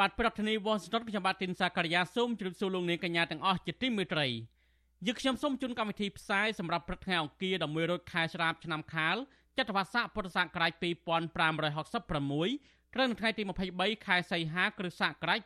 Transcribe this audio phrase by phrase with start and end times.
[0.00, 4.26] បាទប្រធានាធិបតី Washington ខ្ញុំបាទទីនសាករិយាសូមជម្រាបសួរលោកនាងកញ្ញាទាំងអស់ជាទីមេត្រី
[5.06, 9.16] យើងខ្ញុំសូមជូនកម្មវិធីផ្សាយសម្រាប់ព្រឹកថ្ងៃអង្គារ11រោចខែស្រាបឆ្នាំខាល
[9.58, 10.82] ចត្វាស័កពុទ្ធសករាជ2566
[12.94, 13.42] ត្រូវនៅថ្ងៃទី
[13.74, 15.40] 23ខែសីហាគ្រិស្តសករាជ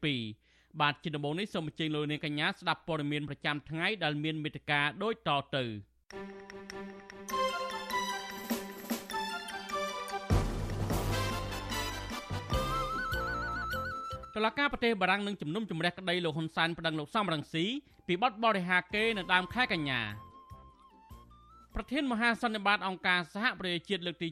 [0.00, 5.64] 2022បាទជាដំបូងនេះសូមអញ្ជើញលោកនាងកញ្ញាស្ដាប់ព័ត៌មានប្រចាំថ្ងៃដែលមានមេត្តាដូចតទៅ
[14.36, 17.64] តឡការប្រទេសបារាំងនឹងជំនុំជម្រះក្តីលោកហ៊ុនសែនប្តឹងលោកសំរងស៊ី
[18.06, 20.00] ពីបទបរិហាគេនៅដើមខែកញ្ញា
[21.74, 24.28] ប្រធានមហាសន្និបាតអង្គការសហប្រជាជាតិលើកទី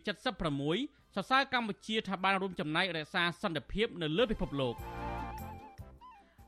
[0.57, 4.75] 76សរសើរកម្ពុជាថាបានរួមចំណែករក្សាសន្តិភាពនៅលើពិភពលោក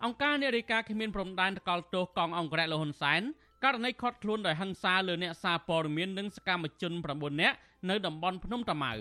[0.05, 3.23] អង្គការនារីការគ្មានព្រំដែនតកល់ទោសកងអង្គរៈលហ៊ុនសែន
[3.65, 7.57] ករណីខាត់ខ្លួនដោយហិង្សាលើអ្នកសារព័ត៌មាននិងសកម្មជន9នាក់
[7.91, 8.93] នៅតំបន់ភ្នំតាម៉ៅ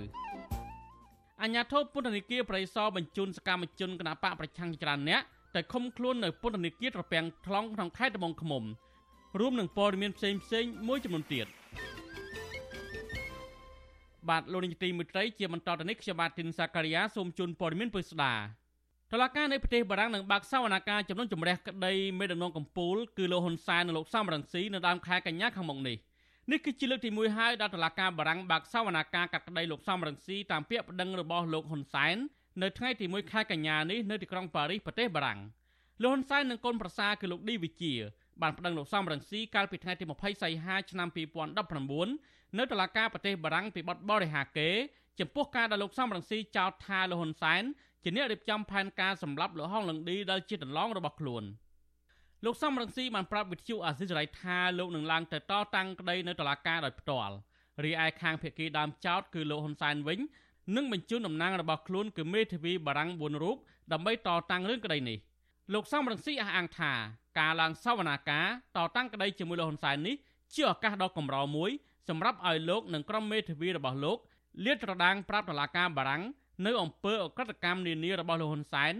[1.41, 5.21] អញ្ញាធិបពន្ធនាគារប្រៃសណបញ្ជូនសកម្មជនគណបកប្រឆាំងច្រើនអ្នក
[5.55, 8.63] តែឃុំខ្លួននៅពន្ធនាគារត្រពាំងខ្លងក្នុងខេត្តត្បូងឃ្មុំ
[9.39, 11.47] រួមនឹងព័ត៌មានផ្សេងផ្សេងមួយចំនួនទៀត
[14.29, 18.33] បាទលោកនាយកទីមេត្រីជាបន្តទៅនេះខ្ញុំបាទទីនសាការីយ៉ាសូមជូនព័ត៌មានពិស្ដា
[19.11, 25.97] តឡាការនៃប្រទេសបារាំងនឹងបើកសវនកម្មចំនួនចម្រះក្តីមេដឹកនាំកម្ពុជាគឺលោកហ៊ុនសែននិងលោកសំរងស៊ីនៅដើមខែកញ្ញាខាងមុខនេះ
[26.51, 32.15] នេះគឺជាលើកទី1ហើយដែលតឡាការបារាំងបើកសវនកម្មកាត់ក្តីលោកសំរងស៊ីតាមពាក្យប្តឹងរបស់លោកហ៊ុនសែន
[32.61, 35.39] នៅថ្ងៃទី1ខែកញ្ញានេះនៅទីក្រុងប៉ារីសប្រទេសបារាំង
[36.03, 37.93] លោកហ៊ុនសែននិងកូនប្រសារគឺលោកឌីវិជា
[38.41, 41.07] បានប្តឹងលោកសំរងស៊ីកាលពីថ្ងៃទី20សីហាឆ្នាំ
[41.83, 44.69] 2019នៅតុលាការប្រទេសបារាំងពីបទបរិហាកេ
[45.19, 47.63] ចំពោះការដែលលោកសំរងស៊ីចោទថាលោកហ៊ុនសែន
[48.03, 51.43] ជាអ្នករៀបចំផែនការសម្លាប់លោកហុងលឹងឌីដែលជាដន្លងរបស់ខ្លួន
[52.45, 57.35] លោកសំរងស៊ីបានប្រាប់វិទ្យុអាស៊ីសេរីថាលោកនឹងឡើងទៅតតាំងក្តីនៅតុលាការដោយផ្ទាល់
[57.83, 60.19] រីឯខាងភៀកគីដើមចោតគឺលោកហ៊ុនសែនវិញ
[60.75, 63.57] នឹងបញ្ជូនតំណាងរបស់ខ្លួនគឺមេធាវីបារាំង4រូប
[63.93, 65.17] ដើម្បីតតាំងរឿងក្តីនេះ
[65.73, 66.91] លោកសំរងស៊ីអះអាងថា
[67.39, 70.15] ការឡើងសវនាការតតាំងក្តីជាមួយលោកហ៊ុនសែននេះ
[70.53, 71.71] ជាឱកាសដ៏កម្រមួយ
[72.09, 74.17] សម្រាប់ឲ្យលោកនិងក្រុមមេធាវីរបស់លោក
[74.65, 76.23] លាតត្រដាងប្រាប់តុលាការបារាំង
[76.65, 78.93] នៅអំពើអក្រិតកម្មនានារបស់លោកហ៊ុនសែន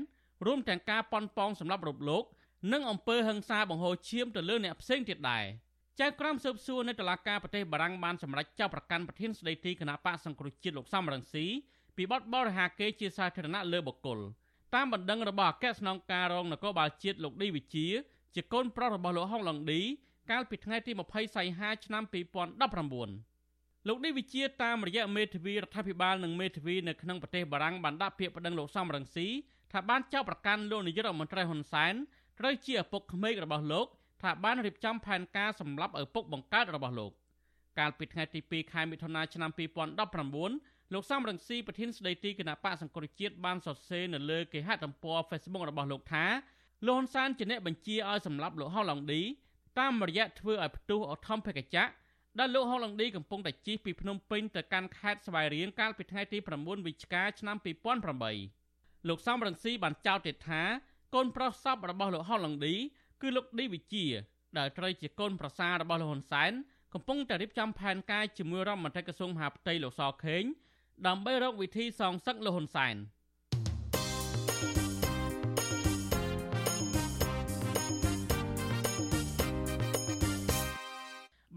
[0.45, 2.23] រួមទាំងការប៉ុនប៉ងសម្រាប់រូបលោក
[2.71, 5.45] និងអំពើហិង្សាបង្ហូរឈាមទៅលើអ្នកផ្សេងទៀតដែរ
[5.99, 11.45] ចៅក្រមស៊ើបសួរនៅតុលាការប្រទេសបារាំងបានសម្រេចចាប់ប្រកាន់ប្រធានស្ដីទីគណៈបកសង្គ្រោះជាតិលោកសំរងស៊ី
[11.97, 14.19] ពីបទបរិហាកេជាសាធារណៈលើបុគ្គល
[14.75, 17.87] តាមបណ្ដឹងរបស់អគ្គស្នងការរងនគរបាលជាតិលោកឌីវិជា
[18.35, 19.81] ជាកូនប្រុសរបស់លោកហុងឡុងឌី
[20.31, 22.03] កាលពីថ្ងៃទី20សីហាឆ្នាំ
[23.21, 29.27] 2019លោកឌីវិជាតាមរយៈមេធាវីរដ្ឋាភិបាលនិងមេធាវីនៅក្នុងប្រទេសបារាំងបានដាក់ពាក្យប្តឹងលោកសំរងស៊ី
[29.71, 31.93] ថាបានចាប់ប្រកាន់លោកនាយករដ្ឋមន្ត្រីហ៊ុនសែន
[32.39, 33.87] ត្រូវជាឪពុកក្មេករបស់លោក
[34.21, 37.11] ថាបានរៀបចំផែនការសម្លាប់ឪពុកបង្កើតរបស់លោក
[37.79, 39.51] កាលពីថ្ងៃទី2ខែមិថុនាឆ្នាំ
[40.17, 46.25] 2019លោកសំរងស៊ីប្រធានស្ដីទីគណៈបកសង្គ្រោះជាតិបានសរសេរនៅលើគេហទំព័រ Facebook របស់លោកថា
[46.87, 49.21] លោកហ៊ុនសែនជាអ្នកបញ្ជាឲ្យសម្លាប់លោកហុងឡុងឌី
[49.79, 51.85] តាមរយៈធ្វើឲ្យផ្ទុះអធំភេកចៈ
[52.39, 57.57] ដែលលោកហុងឡុងឌីកំពុងតែជិះពីភ្នំពេញទៅកាន់ខេត្តស្វាយរៀងកាលពីថ្ងៃទី9វិច្ឆិកាឆ្នាំ
[58.31, 60.63] 2008លោកសំរងស៊ីបានចោទទៀតថា
[61.13, 62.73] កូនប្រុសសពរបស់លោកហុងឡុងឌី
[63.21, 64.05] គឺលោកឌីវិជា
[64.57, 66.51] ដែលត្រូវជាកូនប្រសាររបស់លោកហ៊ុនសែន
[66.93, 70.43] កំពុងតែរៀបចំផែនការជាមួយរដ្ឋមន្ត្រីក្រសួងមហាផ្ទៃលោកសខេង
[71.07, 72.95] ដើម្បីរកវិធីសងសឹកលោកហ៊ុនសែន។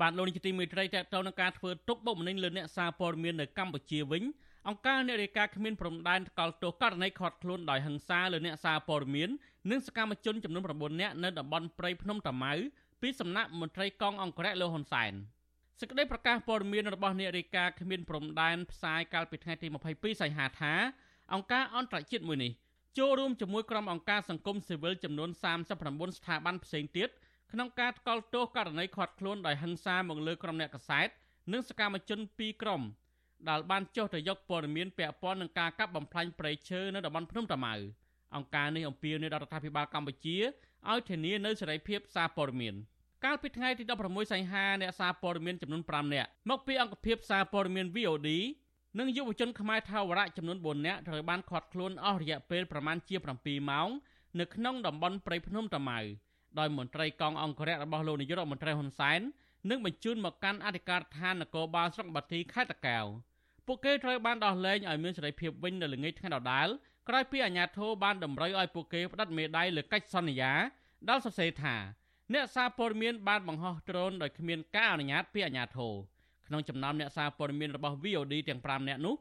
[0.00, 4.22] បាទលោកនាយកទីមេត្រីតទៅនឹងការធ្វើទុកបុកម្នេញលើអ្នកសារព័ត៌មាននៅកម្ពុជាវិញ
[4.68, 9.30] អង្គការអ្នករាយការណ៍គ្មានព្រំដែនថ្កោលទោសករណីខាត់ខ្លួនដោយហិង្សាលើអ្នកសារព័ត៌មាន
[9.70, 12.52] និងសកម្មជនចំនួន9នាក់នៅតំបន់ព្រៃភ្នំតាម៉ៅ
[13.02, 15.12] ពីសំណាក់មន្ត្រីកងអង្គរៈលោកហ៊ុនសែន
[15.80, 20.74] សេចក្តីប្រកាសព័ត៌មានរបស់អ្នករាយការណ៍គ្មានព្រំដែនផ្សាយកាលពីថ្ងៃទី22សីហាថា
[21.32, 22.52] អង្គការអន្តរជាតិមួយនេះ
[22.98, 25.30] ចូលរួមជាមួយក្រុមអង្គការសង្គមស៊ីវិលចំនួន
[25.74, 27.08] 39ស្ថាប័នផ្សេងទៀត
[27.52, 31.08] ក្នុងការថ្កោលទោសករណីខាត់ខ្លួនដោយហិង្សាមកលើក្រុមអ្នកកសែត
[31.52, 32.82] និងសកម្មជនពីរក្រុម
[33.48, 37.74] ដែលបានចុះទៅយកព័ត៌មានពាក់ព័ន្ធនឹងការកាប់បំផ្លាញព្រៃឈើនៅតំបន់ភ្នំតាម៉ៅ
[38.36, 40.36] អង្គការនេះអំពាវនាវដល់រដ្ឋាភិបាលកម្ពុជា
[40.90, 42.74] ឲ្យធានានូវសេរីភាពសារព័ត៌មាន
[43.24, 48.28] កាលពីថ្ងៃទី16សីហាអ្នកសារព័ត៌មានចំនួន5នាក់មកពីអង្គភាពសារព័ត៌មាន VOD
[48.98, 53.88] និងយុវជនខ្មែរថាវរៈចំនួន4នាក់ត្រូវបានឃាត់ខ្លួនអស់រយៈពេលប្រមាណជា7ម៉ោង
[54.40, 56.00] នៅក្នុងតំបន់ព្រៃភ្នំតាម៉ៅ
[56.58, 59.20] ដោយមន្ត្រីកងអង្គរៈរបស់លោកនាយករដ្ឋមន្ត្រីហ៊ុនសែន
[59.70, 63.04] នឹងបញ្ជូនមកកាន់អធិការដ្ឋាននគរបាលស្រុកបាទីខេត្តតាកែវ
[63.66, 66.68] ពួកគេត្រូវបានដោះលែងឲ្យមានសេរីភាពវិញនៅល្ងាចថ្ងៃដដែល
[67.08, 70.52] ក្រោយពីអាជ្ញាធរបានតម្រូវឲ្យពួកគេផ្តិតមេដាយលើកិច្ចសន្យា
[71.08, 71.76] ដែលសរសេរថា
[72.34, 75.94] អ្នកសារព័ត៌មានបានបង្ហោះដ្រូនដោយគ្មានការអនុញ្ញាតពីអាជ្ញាធរ
[76.46, 79.14] ក្នុងចំណោមអ្នកសារព័ត៌មានរបស់ VOD ទាំង5នាក់នោះ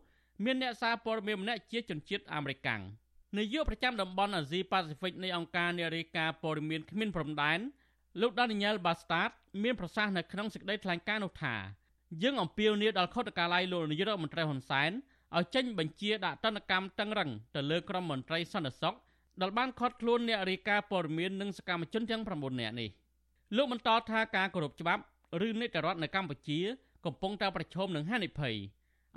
[0.46, 2.70] មានអ្នកសារព័ត៌មានម្នាក់ជាជនជាតិអាមេរិក
[3.38, 7.60] នាយកប្រចាំតំបន់អាស៊ីប៉ាស៊ីហ្វិកនៃអង្គការនារីការព័ត៌មានគ្មានព្រំដែន
[8.22, 9.32] លោក Daniel Bastard
[9.64, 11.56] មានប្រសាសន៍នៅក្នុងសេចក្តីថ្លែងការណ៍នោះថា
[12.24, 14.92] យើងអំពាវនាវដល់ខុទ្ទកាល័យលោកនាយករដ្ឋមន្ត្រីហ៊ុនសែន
[15.38, 18.96] ឲ្យចេញបញ្ជាដាក់ទណ្ឌកម្មតឹងរឹងទៅលើក្រុមមន្ត្រីសន្តិសុខ
[19.42, 22.90] ដែលបានខាត់ខ្លួនអ្នករាយការណ៍ព័ត៌មាននិងសកម្មជនទាំង9នាក់នេះ
[23.56, 25.02] លោកបន្តថាការគោរពច្បាប់
[25.48, 26.60] ឬនីតិរដ្ឋនៅកម្ពុជា
[27.06, 28.56] កំពុងតែប្រឈមនឹងហានិភ័យ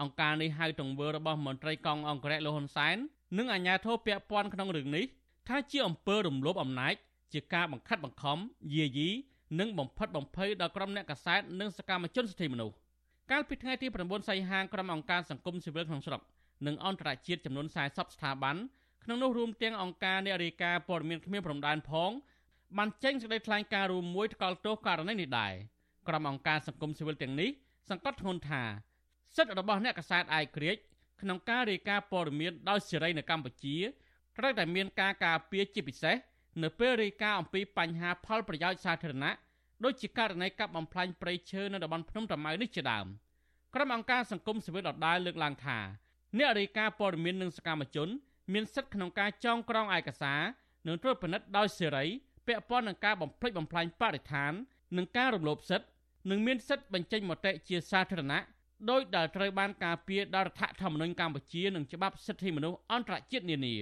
[0.00, 2.96] អង្គការនេះហៅទង្វើរបស់មន្ត្រីកងអង្គរៈលោកហ៊ុនសែន
[3.38, 5.04] និងអាជ្ញាធរពាក់ព័ន្ធក្នុងរឿងនេះ
[5.48, 6.94] ថាជាអំពើរំលោភអំណាច
[7.32, 8.38] ជាការបង្ខិតបង្ខំ
[8.74, 9.10] យាយី
[9.60, 12.74] និងបំផិតបំភ័យដល់ក្រុមអ្នកកាសែតនិងសកម្មជនសិទ្ធិមនុស្ស
[13.30, 16.20] កាលពីថ្ងៃទី9សីហាក្រុមអង្គការសង្គមស៊ីវិលក្នុងស្រុក
[16.66, 18.56] និងអន្តរជាតិចំនួន40ស្ថាប័ន
[19.04, 22.10] ក្នុងនោះរួមទាំងអង្គការអ្នករាយការណ៍ព័ត៌មានគ្មានព្រំដែនផង
[22.78, 25.52] បានចេញសេចក្តីថ្លែងការណ៍រួមមួយថ្កោលទោសករណីនេះដែរ
[26.08, 27.50] ក្រុមអង្គការសង្គមស៊ីវិលទាំងនេះ
[27.90, 28.62] សង្កត់ធ្ងន់ថា
[29.36, 30.76] សិទ្ធិរបស់អ្នកកាសែតអាយក្រិច
[31.22, 33.76] ក្នុងការរាយការណ៍ព័ត៌មានដោយសេរីនៅកម្ពុជា
[34.38, 36.16] ត្រូវតែមានការការពារជាពិសេស
[36.62, 39.32] នៅពេលរាយការណ៍អំពីបញ្ហាផលប្រយោជន៍សាធារណៈ
[39.84, 43.06] ដូចជាករណីកាប់បំផ្លាញព្រៃឈើនៅតំបន់ភ្នំតាម៉ៅនេះជាដើម
[43.74, 45.78] ក្រុមអង្គការសង្គមស៊ីវិលដដែលលើកឡើងថា
[46.38, 48.08] អ្នករាយការណ៍ព័ត៌មាននិងសកម្មជន
[48.52, 50.40] មានសិទ្ធិក្នុងការចងក្រងឯកសារ
[50.86, 52.04] និងត្រួតពិនិត្យដោយសេរី
[52.46, 54.52] ពាក់ព័ន្ធនឹងការបំផ្លិចបំផ្លាញបរិស្ថាន
[54.96, 55.88] និងការរំលោភសិទ្ធិ
[56.30, 58.40] និងមានសិទ្ធិបញ្ចេញមតិជាសាធារណៈ
[58.90, 63.76] ដោយដែលត្រូវបានការពារដោយរដ្ឋធម្មនុញ្ញកម្ពុជានិងច្បាប់សិទ្ធិមនុស្សអន្តរជាតិនានា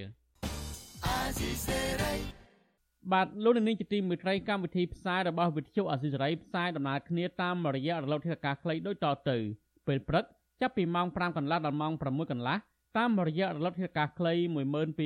[3.12, 9.36] បាទលោកនាងជាទីមេត្រីកម្មវិធីផ្សាយរបស់វិទ្យុអាស៊ីសេរីផ្សាយដំណើរគ្នាតាមរយៈរលកធាតុអាកាសខ្លីដូចតទៅ
[9.86, 10.24] ពេលព្រឹក
[10.60, 12.56] ចាប់ពីម៉ោង5កន្លះដល់ម៉ោង6កន្លះ
[12.98, 14.34] តាមរយៈរលកធាតុអាកាសខ្លី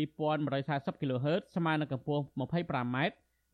[0.09, 2.97] 12140 kHz ស្មើនឹងកម្ពស់ 25m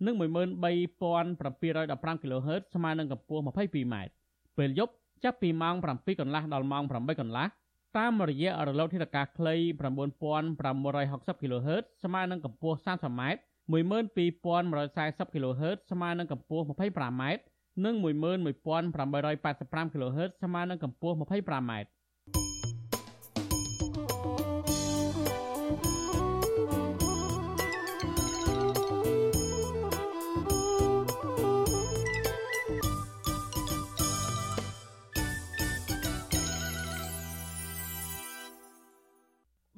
[0.06, 3.94] និង13715 kHz ស្មើនឹងកម្ពស់ 22m
[4.58, 4.92] ពេលយប់
[5.24, 7.46] ចាប់ពីម៉ោង7កន្លះដល់ម៉ោង8កន្លះ
[7.98, 9.54] តាមរយៈរលកធាតុអាកាសខ្លី
[11.34, 13.22] 9560 kHz ស្មើនឹងកម្ពស់ 30m
[13.72, 17.22] 12140 kHz ស្មើនឹងកម្ពស់ 25m
[17.84, 21.72] និង11885 kHz ស្មើនឹងកម្ពស់ 25m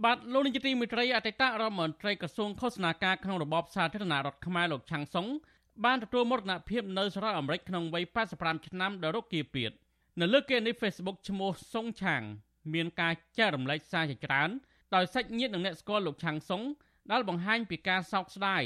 [0.05, 5.27] បាទលោកនាយកទីមេត្រីអតីតរដ្ឋមន្ត្រីក្រសួងឃោសនាការក្នុងរបបសាធារណរដ្ឋខ្មែរលោកឆាំងសុង
[5.85, 8.05] បានទទួលមរណភាពនៅសហរដ្ឋអាមេរិកក្នុងវ័យ
[8.37, 9.71] 85ឆ្នាំដោយរោគគាពៀត
[10.21, 12.23] នៅលើគេនេះ Facebook ឈ្មោះសុងឆាង
[12.75, 14.51] មានការចែករំលែកសារជាច្រើន
[14.95, 16.63] ដោយសាច់ញាតិនិងអ្នកស្គាល់លោកឆាំងសុង
[17.13, 18.63] ដែលបង្ហាញពីការសោកស្ដាយ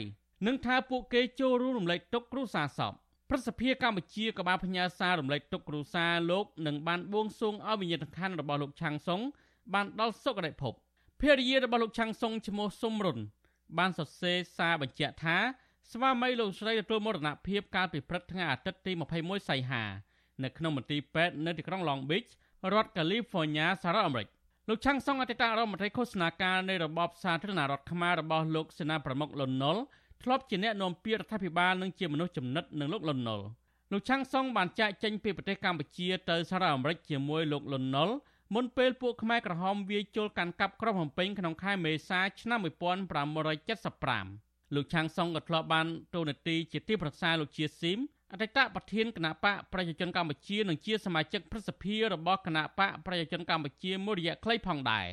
[0.46, 2.92] និងថាពួកគេចូលរួមរំលែកទុក្ខគ្រួសារសព
[3.28, 9.20] ព្រឹទ្ធសភាកម្ពុជាក៏បានផ្ញើសាររំលែកទុក្ខគ្រួសារលោកនិងបានបួងសួងឲ្យវិញ្ញាណក្ខន្ធរបស់លោកឆាំងសុង
[9.74, 10.74] បានដល់សុគតិភព
[11.24, 13.18] ភរិយារបស់លោកឆាំងសុងឈ្មោះសុំរុន
[13.78, 15.36] បានសរសេរសារបញ្ជាក់ថា
[15.92, 19.84] ស្វាមីលោកស្រីទទួលមរណភាពកាលពីព្រឹកថ្ងៃអាទិត្យទី21សីហា
[20.42, 22.30] នៅក្នុងមន្ទីរពេទ្យនៅទីក្រុង Long Beach
[22.72, 24.28] រដ្ឋ California សហរដ្ឋអាមេរិក
[24.68, 29.82] លោកឆាំងសុងអតីតរដ្ឋមន្ត្រីឃោសនាការនៃរបបសាធារណរដ្ឋខ្មែររបស់លោកសេនាប្រមុខលន់នល់
[30.22, 33.44] ធ្លាប់ជាអ្នកនាំពាក្យរដ្ឋាភិបាលនិងជាមនុស្សចំណិតនឹងលោកលន់នល់
[33.92, 38.14] លោកឆាំងសុងបានចាកចេញពីប្រទេសកម្ពុជាទៅសហរដ្ឋអាមេរិកជាមួយលោកលន់នល់
[38.54, 47.98] មុនពេលពួកខ្មែរក្រហមវាយជលកាន់កាប់ក្រុងភ្នំពេញក្នុងខែមេសាឆ្នាំ1575លោកឆាំងសុងក៏ធ្លាប់បានតួនាទីជាទីប្រឹក្សាលោកជាស៊ីម
[48.32, 55.06] អតីតប្រធានគណៈបកប្រជាជនកម្ពុជានិងជាសមាជិកព្រឹទ្ធសភារបស់គណៈបកប្រជាជនកម្ពុជាមួយរយៈខ្លីផងដែរ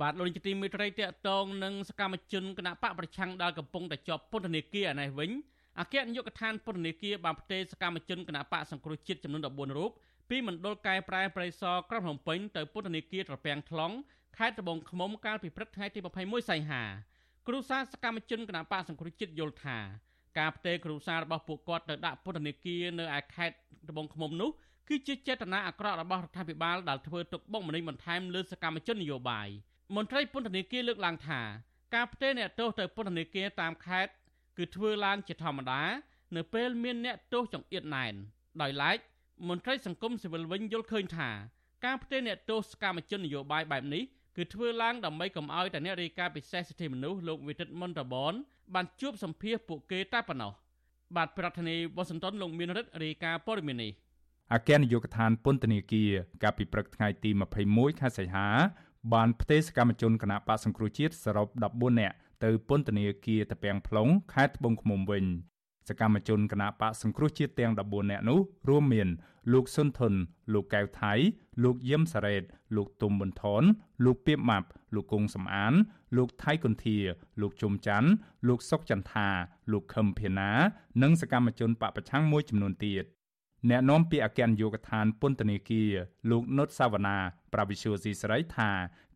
[0.00, 5.30] បាទលោកនាយកទីមេត្រីតកតងនឹងសកម្មជនគណៈបកប្រឆាំងដែលកំពុងតែជាប់ពន្ធនាគារឯនេះវិញ
[5.80, 9.90] អគ្គនាយកដ្ឋានពន្ធនាគារបានផ្ទេរសកម្មជនគណបកសង្គ្រោះជាតិចំនួន14រូប
[10.30, 13.94] ពីមណ្ឌលកែប្រែប្រៃសណក្រុងភ្នំពេញទៅពន្ធនាគារត្រពាំង tlong
[14.36, 16.82] ខេត្តត្បូងឃ្មុំកាលពីព្រឹកថ្ងៃទី21សីហា
[17.48, 19.78] គ្រូសាសកម្មជនគណបកសង្គ្រោះជាតិយល់ថា
[20.38, 23.56] ការផ្ទេរគ្រូសារបស់ពួកគាត់ទៅដាក់ពន្ធនាគារនៅឯខេត្ត
[23.90, 24.50] ត្បូងឃ្មុំនោះ
[24.88, 29.48] គឺជាចេតនាអាក្រក់របស់រដ្ឋាភិបាលដែលធ្វើទុកបុកម្នេញបន្ថែមលើសកម្មជននយោបាយ
[29.96, 31.40] មន្ត្រីពន្ធនាគារលើកឡើងថា
[31.94, 34.12] ការផ្ទេរអ្នកទោសទៅពន្ធនាគារតាមខេត្ត
[34.58, 35.82] គឺធ្វើឡើងជាធម្មតា
[36.36, 38.14] នៅពេលមានអ្នកទោសចង្អៀតណែន
[38.62, 38.98] ដោយឡែក
[39.48, 41.30] មន្ត្រីសង្គមស៊ីវិលវិញយល់ឃើញថា
[41.84, 44.02] ការផ្ទេរអ្នកទោសកម្មជននយោបាយបែបនេះ
[44.36, 48.34] គឺធ្វើឡើងដើម្បីកុំឲ្យតែអ្នករាយការណ៍ពិសេសសិទ្ធិមនុស្សលោកវិទិតមន្តបន
[48.74, 50.52] បានជួបសម្ភាសពួកគេតែប៉ុណ្ណោះ
[51.16, 53.92] បាទប្រធានាធិបតីវ៉ាស៊ីនតោនលោកមានរិទ្ធរាយការណ៍ព័ត៌មាននេះ
[54.54, 56.10] អគ្គនាយកដ្ឋានពន្ធនាគារ
[56.42, 57.30] កាលពីព្រឹកថ្ងៃទី
[57.66, 58.48] 21ខែសីហា
[59.14, 65.24] បានផ្ទេរសកម្មជនគណៈបកសង្គ្រោះជាតិសរុប14នាក់ ទៅពន្ធនាគារតាពាំង plong ខេត្តត្បូងឃ្មុំវិញ
[65.88, 68.38] សកម្មជនគណៈបកសង្គ្រោះជាតិទាំង14នាក់នោះ
[68.68, 69.08] រួមមាន
[69.52, 70.14] លោកសុនធុន
[70.52, 71.12] លោកកែវថៃ
[71.64, 72.42] លោកយឹមសារ៉េត
[72.76, 73.62] លោកទុំប៊ុនថន
[74.04, 75.74] លោកពីបម៉ាប់លោកគង់សំអាន
[76.16, 76.98] លោកថៃកុនធា
[77.40, 78.10] លោកជុំច័ន្ទ
[78.48, 79.28] លោកសុកចន្ទថា
[79.72, 80.50] លោកខឹមភាណា
[81.02, 83.04] និងសកម្មជនបពប្រឆាំងមួយចំនួនទៀត
[83.70, 85.92] អ្នកនាំពាក្យអគ្គនាយកដ្ឋានពន្ធនាគារ
[86.30, 87.18] លោកនុតសាវណ្ណា
[87.52, 88.70] ប្រាវិសុយស៊ីស្រីថា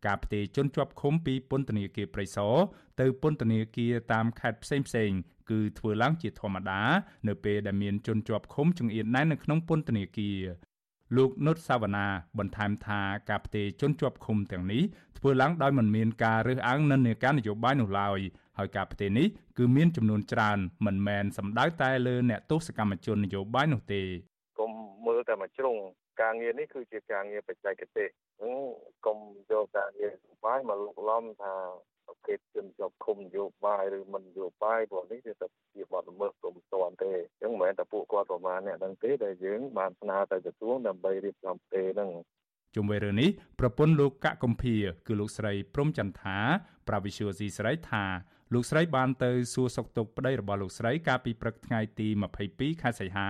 [0.05, 2.55] ការផ្ទេរជនជាប់ឃុំពីពន្ធនាគារព្រៃសរ
[2.99, 5.11] ទៅពន្ធនាគារតាមខេត្តផ្សេងផ្សេង
[5.49, 6.81] គឺធ្វើឡើងជាធម្មតា
[7.27, 10.39] នៅពេលដែលមានជនជាប់ឃុំចង្អៀតណែននៅក្នុងពន្ធនាគារ
[11.17, 12.07] លោកនុតសាវណ្ណា
[12.37, 14.83] បន្ថែមថាការផ្ទេរជនជាប់ឃុំទាំងនេះ
[15.17, 18.19] ធ្វើឡើងដោយមិនមានការរើសអើងនិន្នាការនយោបាយនោះឡើយ
[18.57, 24.30] ហើយការផ្ទេរនេះគឺមានចំនួនច្រើនមិនមែនសំដៅតែលើអ្នកទោសកម្មជននយោបាយនោះទេកុំមើល
[25.29, 25.75] តែមួយជ្រុង
[26.21, 28.09] ការងារនេះគឺជាការងារបច្ចេកទេស
[29.05, 29.17] កុំ
[29.51, 30.13] យកការងារ
[30.45, 31.55] បាយមកលុកលំថា
[32.07, 42.11] ប្រភេទជនជាប់ឃុំនយោបាយឬមិននយោបាយព្រោះនេះវាទៅជាបទល្មើសព្រមស្ទាន់ទេអញ្ចឹងមិនមែនតែពួកគាត់ប្រមាណអ្នកហ្នឹងទេដែលយើងបានស្នើទៅក្រសួងដើម្បីរៀបចំទេហ្នឹង
[42.75, 44.75] ជុំវិញរឿងនេះប្រពន្ធលោកកកកំភៀ
[45.07, 46.37] គឺលោកស្រីព្រំចន្ទថា
[46.87, 48.05] ប្រាវិសុយស៊ីស្រីថា
[48.53, 52.07] លោកស្រីបានទៅសួរសុខទុក្ខប្តីរបស់លោកស្រីកាលពីព្រឹកថ្ងៃទី
[52.45, 53.29] 22ខែសីហា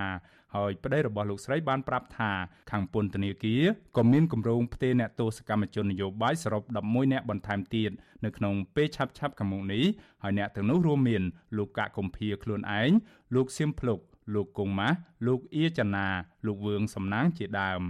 [0.55, 2.31] ហើយប្តីរបស់លោកស្រីបានប្រាប់ថា
[2.71, 3.63] ខាងពន្ធនាគារ
[3.97, 7.91] ក៏មានគម្រោងផ្ទេរអ្នកទោសកម្មជននយោបាយសរុប11នាក់បន្ថែមទៀត
[8.25, 9.83] នៅក្នុងពេលឆាប់ឆាប់ខាងមុខនេះ
[10.23, 11.23] ហើយអ្នកទាំងនោះរួមមាន
[11.57, 12.91] លោកកកកំភៀខ្លួនឯង
[13.35, 13.99] លោកសៀមភ្លុក
[14.35, 16.07] លោកគង់ម៉ាស់លោកអៀចនា
[16.45, 17.83] លោកវឿងសំណាងជាដើម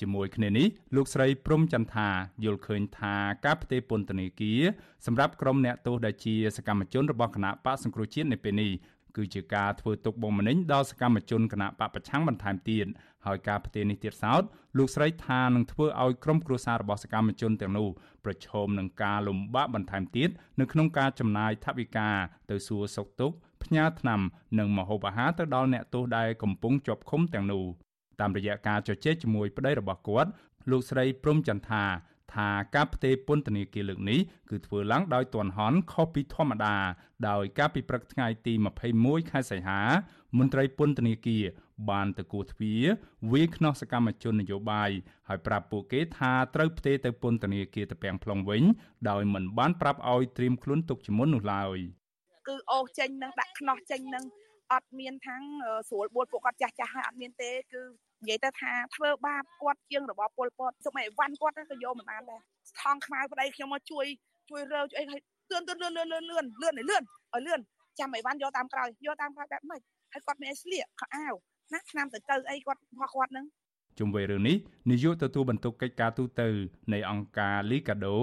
[0.00, 0.66] ជាមួយគ្នានេះ
[0.96, 2.08] លោកស្រីព្រំចន្ទថា
[2.44, 4.60] យល់ឃើញថាការផ្ទេរពន្ធនាគារ
[5.06, 8.70] សម្រាប់ក្រុមអ្នកទោសដែលជាសកម្មជនរបស់គណៈបកសង្គ្រោះជាតិនៅពេលនេះ
[9.16, 12.86] គឺជាការធ្វើទុកបុកម្នេញដល់សកម្មជនគណៈបកប្រឆាំងបន្ថែមទៀត
[13.26, 14.42] ហើយការផ្ទេរនេះទៀតសោត
[14.78, 17.88] លោកស្រីថានឹងធ្វើឲ្យក្រុមគ្រួសាររបស់សកម្មជនទាំងនោះ
[18.24, 20.28] ប្រឈមនឹងការលំបាកបន្ថែមទៀត
[20.60, 22.08] នៅក្នុងការចំណាយថវិកា
[22.50, 24.20] ទៅសួរសុខទុក្ខផ្ញើថ្នាំ
[24.58, 27.64] និងម្ហូបអាហារទៅដល់អ្នកទោសដែលកំពុងជាប់ឃុំទាំងនោះ
[28.20, 30.30] តាមរយៈការជជែកជាមួយប្តីរបស់គាត់
[30.70, 31.84] លោកស្រីព្រំចន្ទថា
[32.34, 34.20] ថាការផ្ទេរពន្ធនាគារលើកនេះ
[34.50, 36.76] គឺធ្វើឡើងដោយទន់ហន់ខុសពីធម្មតា
[37.28, 38.54] ដោយការពីព្រឹកថ្ងៃទី
[38.92, 39.80] 21ខែសីហា
[40.38, 41.44] មន្ត្រីពន្ធនាគារ
[41.90, 42.84] បានទៅគោះទ្វារ
[43.32, 44.90] វាយខ្នោះសកម្មជននយោបាយ
[45.28, 48.62] ហើយប្រាប់ពួកគេថាត្រូវផ្ទេរទៅពន្ធនាគារតាពាំង plong វិញ
[49.10, 51.78] ដោយមិនបានប្រាប់ឲ្យត្រៀមខ្លួនទុកជាមុននោះឡើយ
[52.48, 54.24] គឺអូសចេញនឹងដាក់ខ្នោះចេញនឹង
[54.72, 55.42] អត់មានทั้ง
[55.88, 57.80] ស្រួលបួលពួកគាត់ចាស់ចាស់ហើយអត់មានទេគឺ
[58.22, 62.40] និយាយទៅថាធ្វើបាបគាត់ជាងរបស់ពលពតសុំឲ្យវ៉ាន់គាត់ក៏យកមិនបានដែរ
[62.80, 64.06] ថងខ្មៅប្តីខ្ញុំមកជួយ
[64.50, 67.02] ជួយរើជួយអីឲ្យទឿនទឿនលឿនលឿនលឿនលឿនលឿនឲ្យលឿន
[67.34, 67.60] ឲ្យលឿន
[67.98, 69.80] ចាំឲ្យវ៉ាន់យកតាមក្រោយយកតាមក្រោយបែបម៉េច
[70.12, 71.34] ហើយគាត់មានឲ្យស្លៀកខោអាវ
[71.72, 73.46] ណាឆ្នាំទៅទៅអីគាត់របស់គាត់ហ្នឹង
[73.98, 74.56] ជុំវិញរឿងនេះ
[74.90, 76.42] នាយកទទួលបន្ទុកកិច្ចការទូត
[76.92, 78.16] នៃអង្គការ Liga do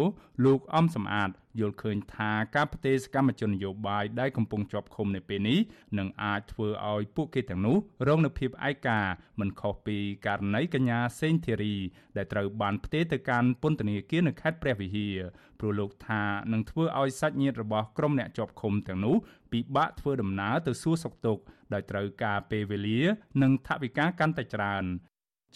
[0.45, 5.59] លោកអំសំអាតយល់ឃើញថាការផ្ទេរសកម្មជននយោបាយដែលកំពុងជាប់ឃុំនៅពេលនេះ
[5.97, 8.99] នឹងអាចធ្វើឲ្យពួកគេទាំងនោះរងនូវភាពឯកា
[9.39, 11.75] មិនខុសពីករណីកញ្ញាសេងធីរី
[12.17, 15.17] ដែលត្រូវបានផ្ទេរទៅកាន់ពន្ធនាគារនៅខេត្តព្រះវិហារ
[15.59, 16.21] ព្រោះលោកថា
[16.53, 19.15] នឹងធ្វើឲ្យសាច់ញាតិរបស់ក្រុមអ្នកជាប់ឃុំទាំងនោះ
[19.51, 21.41] ពិបាកធ្វើដំណើរទៅសួរសុខទុក្ខ
[21.73, 22.99] ដោយត្រូវការពេលវេលា
[23.41, 24.85] និងថវិកាកាន់តែច្រើន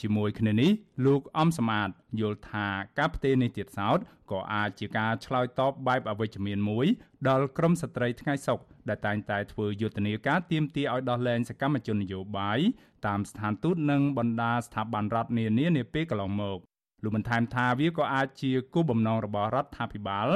[0.02, 0.72] ជាមួយគ្នានេះ
[1.06, 2.68] លោកអំសមាតយល់ថា
[3.00, 4.00] ការផ្ទេរនេះទៀតសោត
[4.32, 6.86] ក៏អាចជាការឆ្លើយតបបែបអវិជ្ជមានមួយ
[7.28, 8.60] ដល់ក្រមស្ត្រីថ្ងៃសុក
[8.90, 12.60] ដែលតែងតែធ្វើយុទ្ធនាការទាមទារឲ្យដោះលែងសកម្មជននយោបាយ
[13.08, 16.60] តាមស្ថានទូតនិងបណ្ដាស្ថាប័នរដ្ឋនានានាពេលកន្លងមក
[17.04, 20.28] លោកបន្ថែមថាវាក៏អាចជាគោលបំណងរបស់រដ្ឋាភិបាល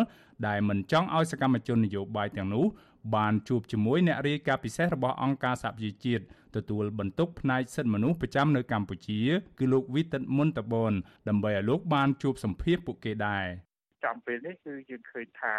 [0.48, 2.66] ដែលមិនចង់ឲ្យសកម្មជននយោបាយទាំងនោះ
[3.16, 6.24] បានជួបជាមួយអ្នករាយការណ៍ពិសេសរបស់អង្គការសហប្រជាជាតិ
[6.56, 9.22] ទទួលបន្ទុកផ្នែកសិទ្ធិមនុស្សប្រចាំនៅកម្ពុជា
[9.60, 10.94] គឺលោកវិទិតមុនតបន
[11.30, 13.46] ដើម្បីឲ្យលោកបានជួបសម្ភាសពួកគេដែរ
[14.06, 15.56] ចាំពេលនេះគឺយើងឃើញថា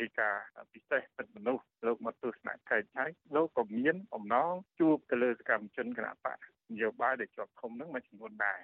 [0.00, 0.34] រាជការ
[0.72, 6.38] ពិសេសសិទ្ធិមនុស្សលោកមកទស្សនកិច្ចហើយលោកក៏មានអំណងជួបទៅលើសកម្មជនគណបក
[6.72, 8.60] នយោបាយដែលជាប់ឃុំនឹងមួយចំនួនដែរ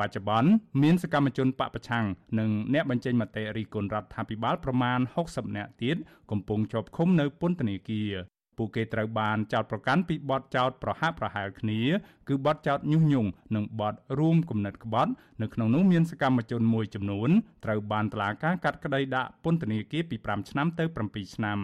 [0.00, 0.50] បច្ចុប្បន្ន
[0.82, 2.04] មានសកម្មជនបពប្រឆាំង
[2.38, 5.96] និងអ្នកបញ្ចេញមតិរិះគន់រដ្ឋាភិបាលប្រមាណ60នាក់ទៀត
[6.30, 8.12] កំពុងជាប់ឃុំនៅពន្ធនាគារ
[8.58, 11.80] ពួកគេត្រូវបានចោទប្រកាន់ពីបទចោទប្រហាក់ប្រហែលគ្នា
[12.28, 17.30] គឺបទចោទញុះញង់និងបទរួមគំនិតក្បត់នៅក្នុងនោះមានសកម្មជនមួយចំនួន
[17.64, 21.58] ត្រូវបានតុលាការកាត់ក្តីដាក់ពន្ធនាគារពី5ឆ្នាំទៅ7ឆ្នាំ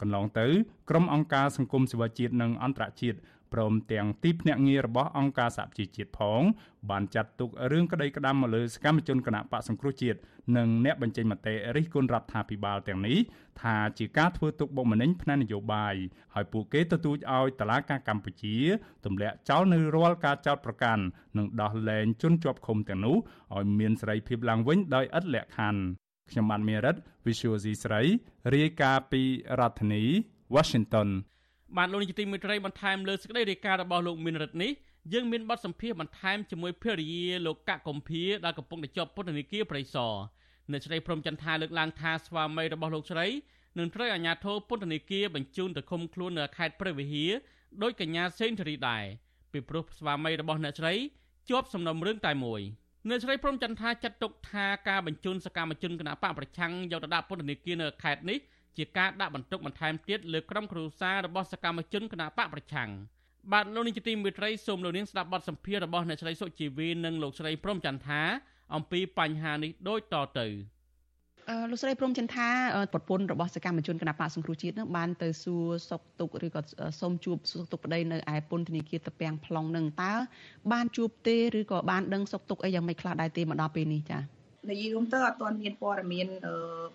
[0.00, 0.46] កន្លងទៅ
[0.90, 3.18] ក្រុមអង្គការសង្គមស៊ីវិលជាតិនិងអន្តរជាតិ
[3.54, 6.42] ព្រមទាំងទីភ្នាក់ងាររបស់អង្គការសហជីវជាតិផង
[6.90, 10.18] បានចាត់ទុករឿងក្តីក្តាំមកលើសកម្មជនគណៈបកសង្គ្រោះជាតិ
[10.56, 13.18] និងអ្នកបញ្ចេញមតិរិះគន់រដ្ឋាភិបាលទាំងនេះ
[13.62, 15.94] ថាជាការធ្វើទុកបុកម្នេញផ្នែកនយោបាយ
[16.34, 18.56] ហើយពួកគេទទូចឲ្យតឡាការកម្ពុជា
[19.04, 21.02] ទម្លាក់ចោលនៅរាល់ការចោទប្រកាន់
[21.36, 23.16] និងដោះលែងជនជាប់ឃុំទាំងនោះ
[23.54, 25.82] ឲ្យមានសេរីភាពឡើងវិញដោយឥតលក្ខខណ្ឌ
[26.30, 26.96] ខ្ញុំបានមេរិត
[27.26, 28.02] Visual C ស្រី
[28.54, 29.22] រាយការណ៍ពី
[29.60, 30.02] រដ្ឋធានី
[30.54, 31.08] Washington
[31.76, 34.72] បានលោកនាយកទីមេត្រីបន្ថែមលើសេចក្តីរាយការណ៍របស់លោកមានរិទ្ធនេះ
[35.12, 40.14] យើងមានបទសម្ភាសន៍បន្ថែមជាមួយភរិយាលោកកកកំភៀដែលកំពុងតែជាប់ពន្ធនាគារប្រៃសណ
[40.70, 43.26] អ្នកស្រីព្រំចន្ទថាលើកឡើងថាស្វាមីរបស់លោកស្រី
[43.78, 47.32] នឹងត្រូវអាជ្ញាធរពន្ធនាគារបញ្ជូនទៅឃុំខ្លួននៅខេត្តព្រះវិហារ
[47.82, 49.04] ដោយកញ្ញាសេនធរីដែរ
[49.52, 50.94] ពីព្រោះស្វាមីរបស់អ្នកស្រី
[51.48, 52.62] ជាប់សំណុំរឿងតែមួយ
[53.08, 58.38] អ្នកស្រីព្រំចន្ទថាចាត់ទុកថាការបញ្ជូនសកម្មជនគណបកប្រឆាំងយកទៅដាក់ពន្ធនាគារនៅខេត្តនេះ
[58.78, 62.90] ជាការដាក់បន្ទុកបន្ថែមទៀតលើក្រុមគ្រួសាររបស់សកម្មជនគណបកប្រឆាំង
[63.52, 68.20] បាទលោកនាយកទីមេត្រីសូមលោកនាងស្ដាប់បទសម្ភាសន៍របស់អ្នកស្រីសុជីវីនិងលោកស្រីព្រំចន្ទថា
[68.74, 70.46] អំពីបញ្ហានេះដូចតទៅ
[71.50, 72.48] អឺលោកស្រីព្រំចន្ទថា
[72.92, 76.60] ប្រពន្ធរបស់សកម្មជនគណបកសង្គ្រោះជាតិនឹងបានទៅសួរសុខទុក្ខឬក៏
[77.00, 80.14] សូមជួបសុខទុក្ខប្តីនៅឯពន្ធនាគារតាពាំង plong នឹងតើ
[80.72, 84.20] បានជួបទេឬក៏បានដឹងសុខទុក្ខអីយ៉ាងម៉េចខ្លះដែរទេមកដល់ពេលនេះចា៎
[84.70, 86.28] និយាយរួមទៅអត់ទាន់មានព័ត៌មាន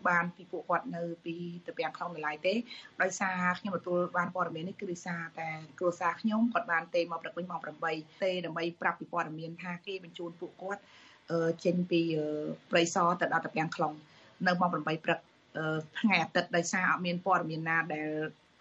[0.07, 1.35] បានពីពួកគាត់នៅពី
[1.67, 2.53] តាពាំងខ្លងនៅឡើយទេ
[3.01, 5.49] ដោយសារខ្ញុំទទួលបានព័ត៌មាននេះគឺដោយសារតែ
[5.79, 7.59] គ្រួសារខ្ញុំគាត់បានទេមកព្រឹកវិញម៉ោង
[7.91, 10.81] 8ទេដើម្បីប្រាប់ពីព័ត៌មានថាគេបញ្ជូនពួកគាត់
[11.65, 12.01] ចេញពី
[12.71, 13.93] ព្រៃសរទៅដល់តាពាំងខ្លង
[14.47, 15.19] នៅម៉ោង8ព្រឹក
[15.99, 18.07] ថ្ងៃអាទិត្យដោយសារអត់មានព័ត៌មានណាដែល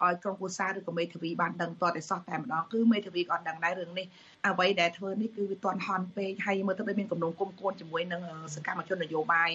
[0.05, 4.05] ឲ្យក្រុមគូសាឬក៏មេធាវីបានដឹងតតែសោះតែម្ដងគឺមេធាវីក៏អត់ដឹងដែររឿងនេះ
[4.47, 8.21] អ្វីដែលធ្វើនេះគឺវាទាន់ហន់ពេកហើយមើលទៅដូចមានកំណងគុំគួនជាមួយនឹង
[8.55, 9.49] សកម្មជននយោបាយ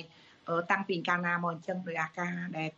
[0.71, 2.71] តាំងពីកាលណាមកអញ្ចឹងដោយអាការដែល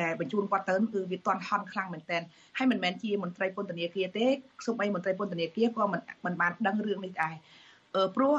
[0.00, 2.18] ដែលបញ្ជូនគាត់ទៅគឺវាទាន់ហន់ខ្លាំងមែនតើ
[2.58, 4.26] ហើយមិនមែនជាមន្ត្រីពន្ធនាគារទេ
[4.66, 7.34] សូម្បីមន្ត្រីពន្ធនាគារក៏មិនមិនបានដឹងរឿងនេះដែរ
[8.16, 8.32] ព្រោះ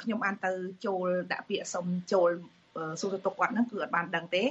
[0.00, 0.52] ខ្ញុំបានទៅ
[0.86, 2.30] ចូលដាក់ពាក្យសុំចូល
[3.00, 4.42] សួរទៅទុកគាត់ហ្នឹងគឺអត់បានដឹងទេ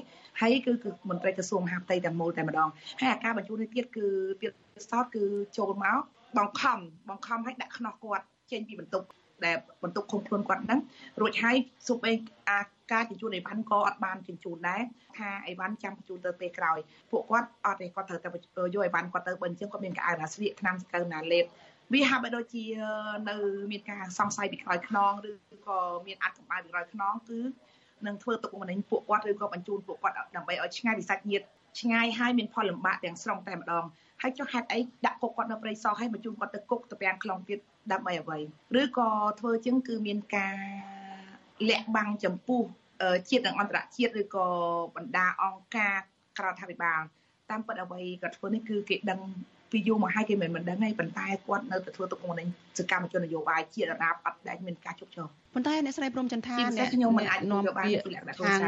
[0.42, 4.08] ហើយគឺគឺមន្ត្រីក្រសួងមហាផ្ទៃតែមូលតែម្ដងហើយអាការបញ្ជូននេះទៀតគឺ
[4.42, 4.52] ទៀត
[4.90, 5.24] សតគឺ
[5.58, 5.98] ចូលមក
[6.38, 9.08] បង្ខំបង្ខំឲ្យដាក់ខ្នោះគាត់ចេញពីបន្ទប់
[9.46, 10.80] ដែលបន្ទប់ឃុំខ្លួនគាត់ហ្នឹង
[11.22, 11.56] រួចហើយ
[11.88, 12.14] សុបអេ
[12.50, 12.60] អា
[12.92, 14.82] ការជញ្ជូនអីវ៉ាន់ក៏អត់បានជញ្ជូនដែរ
[15.18, 16.80] ថាអីវ៉ាន់ចាំជញ្ជូនទៅពេលក្រោយ
[17.12, 18.30] ពួកគាត់អត់ទេគាត់ត្រូវតែ
[18.74, 21.46] យកអីវ៉ាន់គាត់ទៅបើអញ្ចឹងគាត់មានការអើណាស្លៀកថ្នាំសង្កូវណាលេប
[21.94, 22.66] វាហាក់បីដូចជា
[23.30, 23.36] នៅ
[23.72, 25.32] មានការសង្ស័យពីក្រោយខ្នងឬ
[25.68, 27.40] ក៏មានអត្តកម្បាំងពីក្រោយខ្នងគឺ
[28.06, 31.46] នឹងធ្វើទុកបុកម្នេញពួកគាត់ឬក៏បញ្ជូនពួកគាត់ដើម្បីឲ្យឆ្ងាយពីសាច់ញាតិ
[31.80, 33.86] ឆ្ងាយហើយមានផលលំបាកទាំងស្រុងតែម្ដង
[34.22, 37.60] ហើយចុះហេតុអីដាក់គុកគាត់នៅព្រៃសរហើយបញ្ជូនគាត់ទៅគុកទៅពាំងខ្លងទៀត
[37.92, 38.40] ដើម្បីអ្វី
[38.82, 40.56] ឬក៏ធ្វើជាងគឺមានការ
[41.70, 42.62] លាក់បាំងចំពោះ
[43.30, 44.48] ជាតិនិងអន្តរជាតិឬក៏
[44.96, 45.96] បណ្ដាអង្គការ
[46.38, 47.02] ក្រៅរដ្ឋាភិបាល
[47.50, 49.20] តាមពិតអ្វីគាត់ធ្វើនេះគឺគេដឹង
[49.72, 57.94] ពីយូរមកហើយគេមិនមិនដឹងទេប៉ុន្តែគាត់នៅតែធ្វើទុកបុកម្នេញសកម្មជននយោបាយជាដរាបអត់ដែលមានការជោគជ័យប៉ុន្តែអ្នកស្រីព្រមចន្ទថាអ្នកខ្ញុំមិនអាចនាំពាក្យ
[58.46, 58.62] ខាង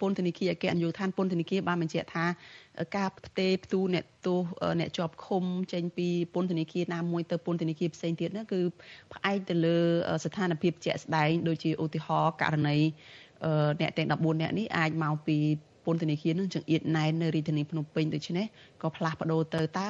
[0.00, 2.24] ពន្ធនាគារអគ្គនាយកដ្ឋានពន្ធនាគារបានបញ្ជាក់ថា
[2.96, 4.40] ការផ្ទេរផ្ទូអ្នកទោស
[4.80, 8.60] អ្នកជាប់ឃុំចេញពីពន្ធនាគារណាមួយទៅពន្ធនាគារផ្សេងទៀតនោះគឺ
[9.12, 9.76] ផ្អែកទៅលើ
[10.24, 12.78] ស្ថានភាពជាក់ស្ដែងដូចជាឧទាហរណ៍ករណី
[13.80, 15.38] អ្នកទាំង14អ្នកនេះអាចមកពី
[15.88, 18.46] ពន្ធនាគារនឹងចង្អៀតណែននៅរាជធានីភ្នំពេញដូច្នេះ
[18.82, 19.88] ក៏ផ្លាស់ប្ដូរទៅតើ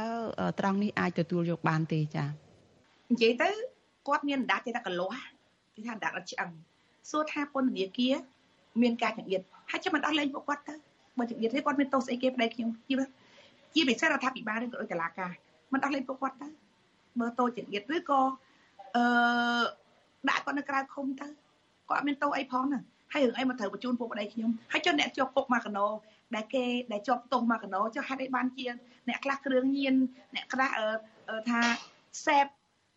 [0.61, 2.28] ត្រង់នេះអាចទទួលយកបានទេចា៎
[3.12, 3.48] និយាយទៅ
[4.08, 5.20] គាត់មានអណ្ដាតចេះតែកលាស់
[5.74, 6.50] គេថាអណ្ដាតអត់ឆ្អឹង
[7.11, 8.14] សួរថាពន្ធនាគារ
[8.82, 10.74] មានការចង្អៀតហើយចាំមិនដោះលែងពួកគាត់ទៅ
[11.18, 12.94] បើចង្អៀតទេគាត់មានទោសស្អីគេប្តីខ្ញុំជា
[13.74, 15.32] ជាពិសេសរដ្ឋាភិបាលឬក៏ដោយតុលាការ
[15.72, 16.48] មិនដោះលែងពួកគាត់ទៅ
[17.20, 18.20] មើលតូចចង្អៀតឬក៏
[18.96, 19.04] អឺ
[20.28, 21.26] ដាក់គាត់នៅក្រៅឃុំទៅ
[21.88, 22.82] គាត់អត់មានទោសអីផងហ្នឹង
[23.12, 25.87] ហើយរឿងអីមកត្រូវបញ្ជូនពួកប្តីខ្ញុំហើយចុះអ្នកជាប់គុកមកកណោ
[26.35, 28.66] ដែលគេដែលជាប់ទោសមកកណោចុះហេតុអីបានជា
[29.09, 29.94] អ្នកខ្លះគ្រឿងញៀន
[30.35, 30.71] អ្នកខ្លះ
[31.51, 31.61] ថា
[32.27, 32.47] សេព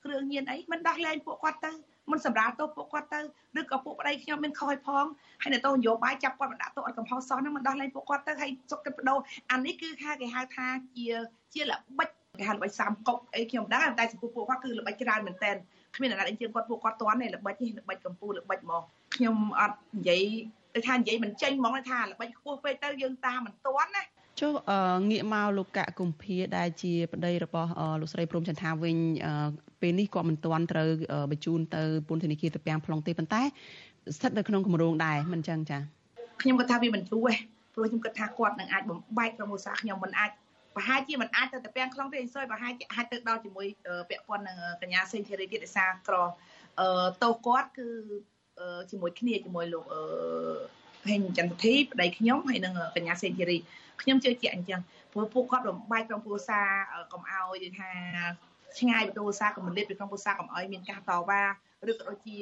[0.05, 1.71] គ្រឿងញៀនអីមិនដោះលែងពួកគាត់ទៅ
[2.11, 3.19] មិនសម្រាប់ទោសពួកគាត់ទៅ
[3.59, 5.05] ឬក៏ពួកប្តីខ្ញុំមានខុសឲ្យផង
[5.41, 9.19] ហើយនៅទោសនយោបាយចាប់គាត់មកដាក់ទោសអត់កំហុសសោះហ្នឹងមិនដោះលែងពួកគាត់ទៅហើយសុកគិតបដូរ
[9.51, 11.05] អានេះគឺថាគេហៅថាជា
[11.53, 15.51] ជាល្បិចគេហៅល្បិចសាមកុកអីខ្ញុំដឹងតែចំពោះពួកគាត់គឺល្បិចច្រើនមែនតើ
[15.95, 18.83] គ្មានអ្នកណាអញ្ជើញគាត់ពួកគាត់តន់ទេល្បិចនេះល្បិចកម្ពុជាល្បិចមក
[19.15, 20.23] ខ្ញុំអត់និយាយ
[20.75, 24.03] ទៅថានិយាយមិនចេញហ្មងថាល្បិចខ្ពស់ពេកទៅយើងតាមមិនតន់ណា
[24.41, 24.53] ចុះ
[25.09, 28.97] ងាកមកលោកកកគុំភាដែលជាប្តីរបស់លោកស្រីព្រំចន្ទថាវិញ
[29.81, 30.89] ពេលនេះគាត់មិនទាន់ត្រូវ
[31.31, 33.41] បញ្ជូនទៅពន្ធនាគារតាពាំង plong ទេប៉ុន្តែ
[34.15, 35.77] ស្ថិតនៅក្នុងគម្រោងដែរមិនចឹងចា
[36.41, 37.35] ខ្ញុំគាត់ថាវាមិនយូរទេ
[37.73, 40.31] ព្រោះខ្ញុំគិតថាគាត់នឹងអាចបំបែកក្រុមឧស្សាហ៍ខ្ញុំមិនអាច
[40.75, 43.67] ប្រហែលជាមិនអាចទៅតាពាំងខ្លងទេអ៊ីសុយប្រហែលជាអាចទៅដល់ជាមួយ
[44.09, 46.15] ពាក់ព័ន្ធនឹងកញ្ញាសេងធីរីទៀតឯសាក្រ
[46.79, 46.87] អឺ
[47.23, 47.87] តោគាត់គឺ
[48.89, 50.01] ជាមួយគ្នាជាមួយលោកអឺ
[51.09, 53.57] ហេងចន្ទធីប្តីខ្ញុំហើយនឹងកញ្ញាសេងធីរី
[54.01, 54.81] ខ្ញុំជឿជាក់អញ្ចឹង
[55.13, 56.67] ព្រោះពួកគាត់បំបែកក្រុមគ្រួសារ
[57.11, 57.89] កុំឲ្យថា
[58.79, 61.41] ឆ្ងាយពីគ្រួសារកុំលៀបពីក្នុងគ្រួសារកុំឲ្យមានការតវ៉ា
[61.89, 62.37] ឬក៏ដូចជា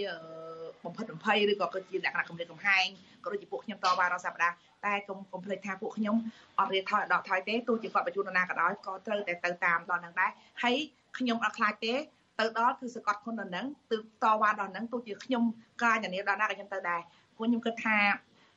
[0.85, 2.85] បំផិតបំភ័យឬក៏គឺជាលក្ខណៈគម្រាមកំហែង
[3.23, 6.15] ក៏ដូចជាពួកខ្ញុំតវ៉ារាល់សប្តាហ៍ តែកុំកុំភ្លេចថាពួកខ្ញុំ
[6.59, 10.31] អត់រៀនថយដកថយទេទោះជាគាត់បញ្ជូននរណាក៏ដោយក៏ត្រូវតែទៅតាមដល់នឹងដែរ
[10.63, 10.75] ហើយ
[11.17, 11.93] ខ្ញុំអត់ខ្លាចទេ
[12.39, 15.43] ទៅដល់គឺសកត់ខ្លួនដល់នឹងទើបតវ៉ាដល់នឹងទោះជាខ្ញុំ
[15.83, 17.01] កាយនានាដល់ណាក៏ខ្ញុំទៅដែរ
[17.35, 17.97] ព្រោះខ្ញុំគិតថា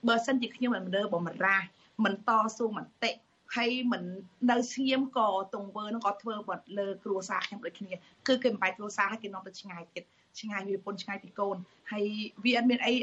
[0.08, 1.66] បើសិនជាខ្ញុំមិនមើលបំរាស់
[2.04, 3.12] មិនតស៊ូមតិ
[3.56, 4.02] ហើយមិន
[4.50, 7.92] នៅស្ងៀមក៏ទង្វើនឹងក៏ធ្វើបាត់លើគ្រួសារខ្ញុំដូចគ្នា
[8.28, 10.04] គឺគេមិនបាយគ្រួសារហើយគេនាំទៅឆ្ងាយទៀត
[10.40, 11.56] ឆ្ងាយវាពុនឆ្ងាយពីកូន
[11.92, 12.06] ហើយ
[12.44, 12.94] វាអត់មានអី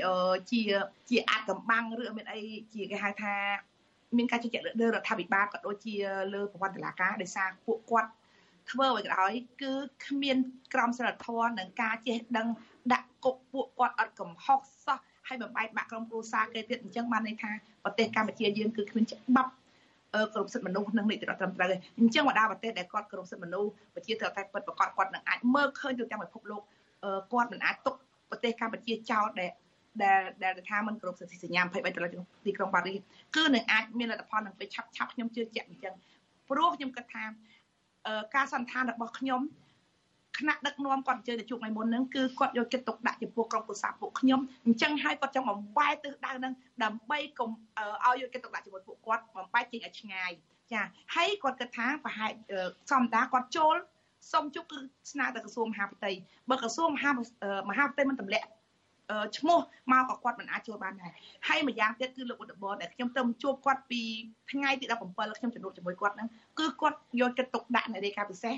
[0.51, 0.61] ជា
[1.09, 2.39] ជាអាចកំបាំងឬអត់មានអី
[2.73, 3.33] ជាគេហៅថា
[4.17, 5.95] មានការជជែកលើរដ្ឋាភិបាលក៏ដូចជា
[6.33, 8.09] លើប្រព័ន្ធតុលាការដោយសារពួកគាត់
[8.71, 9.71] ធ្វើឲ្យក្រោយគឺ
[10.05, 10.37] គ្មាន
[10.73, 12.47] ក្រមសីលធម៌និងការចេះដឹង
[12.93, 17.51] ដាក់គុកពួកគាត់អត់កំហុសសោះហើយបំបែកបាក់ក្រុមគ្រួសារគេទៀតអញ្ចឹងបានន័យថា
[17.83, 19.51] ប្រទេសកម្ពុជាយើងគឺគ្មានច្បាប់
[20.33, 26.61] គ្រប់សិទ្ធិមនុស្សនិងនីតិរដ្ឋត្រឹមត្រូវអញ្ចឹងបណ្ដាប្រទេសដែលគាត់គ្រប់សិទ្ធិមនុស្សប្រជាធិបតេយ្យពិតប្រកបគាត់នឹងអាចមើលឃើញទៅទាំងពិភពលោក
[27.31, 27.95] គាត់មិនអាចទុក
[28.29, 29.51] ប្រទេសកម្ពុជាចោលដែល
[30.03, 32.11] ដែលដែលថាมันគ្រប់សិទ្ធិសញ្ញា23ដុល្លារ
[32.45, 32.99] ទីក្រុងប៉ារីស
[33.35, 35.95] គឺនឹងអាចមានលទ្ធផលនឹងពេលឆាប់ឆាប់ខ្ញុំជឿជាក់អញ្ចឹង
[36.49, 37.23] ព្រោះខ្ញុំគិតថា
[38.35, 39.41] ការសន្តានរបស់ខ្ញុំ
[40.37, 47.49] គណៈដឹកនាំគាត់អញ្ជើញទៅជួបថ្ងៃមុនហ្នឹងគឺគាត់យកចិត្តទុកដាក់ចំពោះក្រុមប្រសាពួកខ្ញុំអញ្ចឹងហើយគាត់ចង់បំបែកទិសដៅហ្នឹងដើម្បីកុំ
[48.05, 50.31] ឲ្យយកចិត្តទុកដាក់ជាមួយពួកគាត់បំបែកចេញឲ្យឆ្ងាយ
[50.71, 50.81] ចា
[51.15, 52.31] ហើយគាត់គិតថាប្រហែល
[52.91, 53.75] សំតាគាត់ចូល
[54.31, 54.77] សុំជុកគឺ
[55.11, 56.11] ស្នើទៅក្រសួងមហាផ្ទៃ
[56.49, 57.11] បើក្រសួងមហា
[57.69, 58.47] មហាផ្ទៃមិនទម្លាក់
[59.37, 59.59] ឈ្មោះ
[59.91, 61.11] មកក៏គាត់មិនអាចចូលបានដែរ
[61.47, 64.01] ហើយម្យ៉ាងទៀតគឺលោកឧត្តបដែលខ្ញុំទៅជួបគាត់ពី
[64.51, 66.27] ថ្ងៃទី17ខ្ញុំជំនួបជាមួយគាត់ហ្នឹង
[66.59, 68.55] គឺគាត់យកចិត្តទុកដាក់នៅរាយការណ៍ពិសេស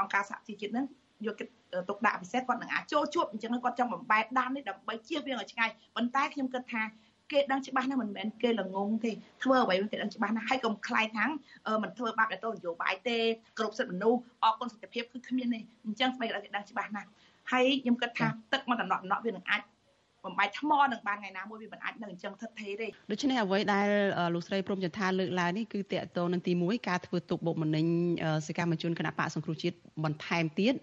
[0.00, 0.86] អង្គការសហជីវជាតិហ្នឹង
[1.26, 1.52] យកចិត្ត
[1.88, 6.82] ទុកដាក់ពិសេសគាត់នឹងអាចចូលជួបអញ្ចឹងគាត់ចង់បំបែកដាននេះដើម្បីជៀសវាងឲ្យឆ្ងាយប៉ុន្តែខ្ញុំគិតថា
[7.32, 9.12] គេដឹងច្បាស់ណាស់មិនមែនគេល្ងងទេ
[9.42, 11.30] ធ្វើអ្វីគេដឹងច្បាស់ណាស់ហើយកុំខ្លាយថាំង
[11.82, 13.18] មិនធ្វើបាបដល់តនយោបាយទេ
[13.58, 17.08] គ្រប់សិទ្ធិមនុស្សអគុណសន្តិភាពគឺគ្មានទេអញ្ចឹងស្បែកគេដឹងច្បាស់ណាស់
[17.52, 19.62] ហើយខ្ញុំគិតថាទឹកមកដំណក់ដំណក់វានឹងអាច
[20.24, 23.88] បំបាយថ្មនឹងបានថ្ងៃណាមួយវាមិនអាចនៅអញ្ចឹងថិតថេរទេដូច្នេះអ្វីដែល
[24.34, 27.86] លោកស្រីព្រមចន្ទាលើកឡើងនេះគឺតកតនឹងទី1ការធ្វើទុកបុកម្នេញ
[28.46, 30.74] សកម្មជនគណៈបកសង្គ្រោះជាតិបន្ថែមទៀត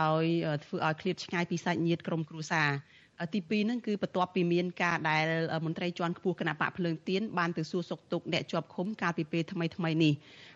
[0.00, 0.22] ដោយ
[0.64, 2.68] ធ្វើឲ្យឃ្លាតឆ្ងាយពីសាច់ញាតិក្រុមគ្រួសារ
[3.32, 5.24] ទី2ហ្នឹងគឺបន្ទាប់ពីមានការដែល
[5.66, 10.12] មន្ត្រីជាន់ខ្ពស់គណៈបកភ្លើងទៀនបានទៅសួរសុខទុក្ខអ្នកជាប់ឃុំកាលពីពេលថ្មីថ្មីនេះ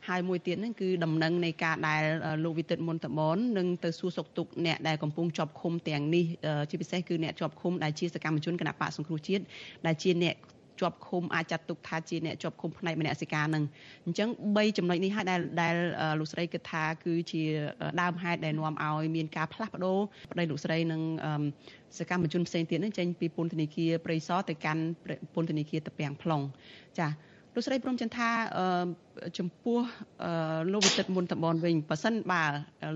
[0.08, 2.02] ហើយមួយទៀតហ្នឹងគឺដំណឹងនៃការដែល
[2.44, 6.24] លោកវិទិតមុនតមននឹងទៅសួរសុខទុក្ខអ្នកដែលកំពុងជាប់ឃុំទាំងនេះ
[6.70, 9.42] ជាពិសេសគឺអ្នកជាប់ឃុំដែលជាសកម្មជនគណៈបកសង្គ្រោះជាតិ
[9.86, 10.34] ដែលជាអ្នក
[10.80, 13.64] ជាប់ឃុំអាចចាត់ទុកថាជាអ្នកជាប់ឃុំផ្នែកមនសិការនឹង
[14.04, 15.74] អញ្ចឹង3ចំណុចនេះហើយដែលដែល
[16.18, 17.42] លោកស្រីគិតថាគឺជា
[18.00, 19.98] ដើមហេតុដែលនាំឲ្យមានការផ្លាស់ប្ដូរ
[20.32, 21.02] ប្តីលោកស្រីនឹង
[21.98, 24.82] សកម្មជនផ្សេងទៀតនឹងចេញពីពន្ធនាគារព្រៃសរទៅកាន់
[25.34, 26.44] ពន្ធនាគារតាពាំង plong
[27.00, 27.08] ចា
[27.54, 28.28] លោកស្រីព្រមចន្ទា
[29.38, 29.78] ចំពោះ
[30.72, 32.44] លោកវិទិតមុនតបនវិញប៉ះសិនបើ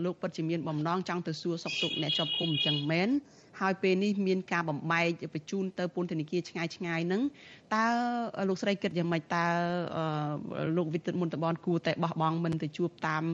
[0.04, 3.10] លោកពិតជាមានបំណងចង់ទៅសួរសុខទុក្ខអ្នកជាប់ឃុំអញ្ចឹងមែន
[3.60, 7.22] ហើយពេលនេះមានការបំបែកបញ្ជូនទៅពន្ធនាគារឆ្ងាយឆ្ងាយហ្នឹង
[7.74, 7.84] តើ
[8.48, 9.44] លោកស្រីគិតយ៉ាងម៉េចតើ
[10.76, 13.24] លោកវិទិតមុនតបនគួរតែបោះបង់មិនទៅជួបតាម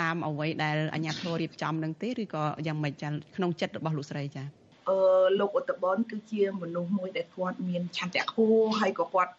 [0.00, 4.42] តាមអ្វីដែលអាជ្ញាធររៀបចំនឹងទេឬក៏យ៉ាងម៉េចចាក្នុងចិត្តរបស់លោកស្រីចា
[4.88, 4.98] អឺ
[5.40, 9.32] លោកឧត្តបនគឺជាមនុស្សមួយដែលគាត់មានឆន្ទៈខ្ពស់ហើយក៏គាត់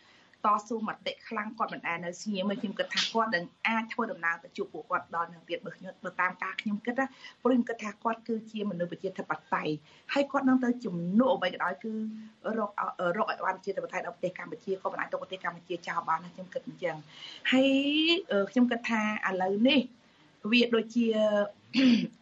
[0.45, 7.05] តស៊ូមតិខ្លាំងគាត់មិនដែលនៅស្ងៀមខ្ញុំគិតថាគាត់នឹងអាចធ្វើដំណើរទៅជួបពួកគាត់ដល់នឹងទៀតបើខ្ញុំទៅតាមការខ្ញុំគិតណា
[7.41, 9.73] ព្រោះខ្ញុំគិតថាគាត់គឺជាមនុស្សប្រជាធិបតេយ្យ
[10.13, 11.93] ហើយគាត់នឹងទៅជំនួសអ្វីក៏ដោយគឺ
[12.57, 12.71] រក
[13.17, 16.95] រកឲ្យបានជាធិបតេយ្យដល់ប្រទេសកម្ពុជាក៏មិនអាចទៅប្រទេសកម្ពុជាចោលបានណាខ្ញុំគិតអញ្ចឹង
[17.51, 17.69] ហើយ
[18.51, 19.79] ខ្ញុំគិតថាឥឡូវនេះ
[20.51, 21.05] វាដូចជា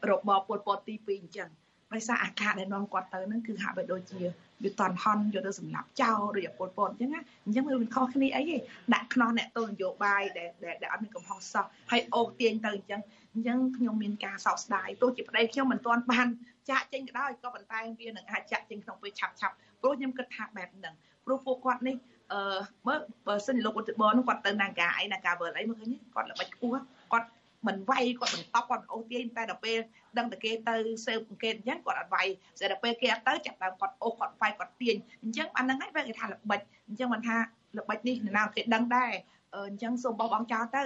[0.10, 1.50] របបពលពតទី2អញ្ចឹង
[1.94, 4.20] ដោយសារអាកាសដែលនាំគាត់ទៅហ្នឹងគឺហាក់បីដូចជា
[4.64, 8.58] វាតន់ហន់យកទៅសម្លាប់ចោលឬពលពតអញ្ចឹងណាអញ្ចឹងវាមិនខុសគ្នាអីទេ
[8.94, 10.50] ដាក់ខ្នោះអ្នកទល់នយោបាយដែល
[10.82, 13.02] ដែលអត់មានកំហុសសោះហើយអូសទាញទៅអញ្ចឹង
[13.34, 16.28] អញ្ចឹងខ្ញុំមានការសោកស្ដាយទោះជាប្តីខ្ញុំមិនទាន់បាន
[16.70, 20.94] ចាក់ចេញក៏ដោយក៏ប៉ុន្តែវានឹងអាចចាក់ចេញក្នុងពេលឆាប់ឆាប់ព្រោះខ្ញុំគិតថាបែបហ្នឹង
[21.26, 21.96] ព្រោះពួកគាត់នេះ
[22.34, 26.80] អឺមើលបើសិនលោកឧត្តបនោះគាត់ទៅនាការអីនាការវើលអីមើលឃើញគាត់ល្បិចខ្ពស់
[27.12, 27.28] គាត់
[27.68, 29.78] មិនវាយគាត់មិនតប់គាត់អូសទាញតែដល់ពេល
[30.18, 32.28] ដឹងតែគេទៅស៊ើបអង្កេតអញ្ចឹងគាត់អត់វាយ
[32.60, 37.38] ស្រាប់តែពេលគេអត់ទៅចាប់ដើមគាត់អូសគាត់វាយគាត់ទាញអញ្ចឹងបានហ្នឹងហើយគេថាល្បិចអញ្ចឹងបានថា
[37.78, 39.12] ល្បិចនេះណាគេដឹងដែរ
[39.56, 40.84] អញ្ចឹងសូមបោះបង់ចោលទៅ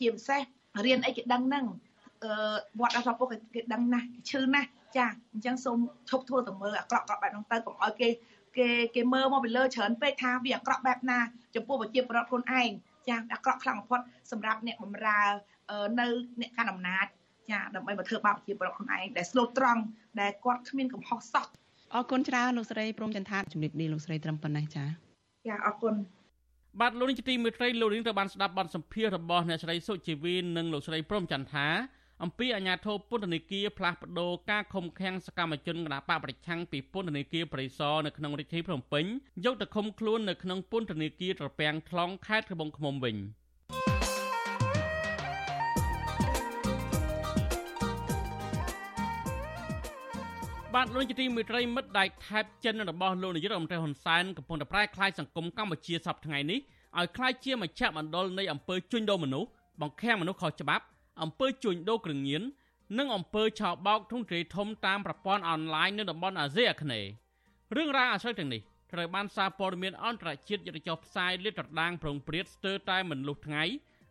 [0.00, 0.40] ជាពិសេស
[0.84, 1.64] រៀនអីគេដឹងហ្នឹង
[2.24, 2.32] អឺ
[2.80, 5.78] វត្តអសពុកគេដឹងណាស់ឈឺណាស់ចាអញ្ចឹងសូម
[6.10, 8.08] ឈប់ធ្វើទៅមើលអាក្រក់ក្រក់បែបហ្នឹងទៅកុំឲ្យគេ
[8.58, 11.18] គេគេមើលមកពីលើច្រើនពេកថាវាអាក្រក់បែបណា
[11.54, 12.70] ចំពោះប្រជាពលរដ្ឋខ្លួនឯង
[13.08, 15.22] ចាអាក្រក់ខ្លាំងបំផុតសម្រាប់អ្នកបម្រើ
[16.00, 16.06] នៅ
[16.40, 17.06] អ្នកកាន់អំណាច
[17.50, 19.80] ចាដើម្បីមកធ្វើបាបប្រជាពលរដ្ឋខ្លួនឯងដែលស្លូតត្រង់
[20.20, 21.46] ដែលគាត់គ្មានកំហុសសោះ
[21.94, 24.84] អរគុណច្រើនលោកស្រីព្រមចន្ទថាជំរាបលាលោកស្រីត្រឹមប៉ុណ្ណេះចា
[25.46, 25.94] ចាអរគុណ
[26.80, 31.68] បាទលោកនាយកទីមេត្រីលោកនាងត្រូវបានស្ដាប់បទសម្ភាសន៍របស់អ្នកស្រីសុជីវីននិងលោកស្រីព្រមចន្ទថា
[32.24, 39.04] អំពីអាញាធរពន្ធនាគារផ្លាស់ប្តូរការឃុំឃាំងសកម្មជនគណបកប្រឆាំងពីពន្ធនាគារប្រៃសណនៅក្នុងរាជធានីភ្នំពេញ
[39.44, 43.16] យកទៅឃុំខ្លួននៅក្នុងពន្ធនាគារត្រពាំង tlong ខេត្តត្បូងឃ្មុំវិញ
[50.76, 56.58] បាទលោកជាទីមេត្រីមិត្តដៃថែបចិនរបស់លោកនាយករដ្ឋមន្ត្រីហ៊ុនសែនកំពុងតែប្រែក្លាយសង្គមកម្ពុជាសប្តាហ៍ថ្ងៃនេះ
[56.98, 59.48] ឲ្យក្លាយជាមជ្ឈមណ្ឌលនៃអំពើជួញដូរមនុស្ស
[59.80, 60.84] បង្ខាំងមនុស្សខុសច្បាប់
[61.22, 62.42] អំពើជួញដូរគ្រឿងញៀន
[62.98, 67.08] និងអំពើឆោបបោកធុងទ្រាយធំតាមប្រព័ន្ធអនឡាញនៅតំបន់អាស៊ីអាគ្នេយ៍
[67.76, 68.60] រឿងរ៉ាវអាស្រ័យទាំងនេះ
[68.92, 73.64] ត្រូវបានសារព័ត៌មានអន្តរជាតិយកទៅចុះផ្សាយលាតត្រដាងប្រងព្រាតស្ទើរតែមិនលុះថ្ងៃ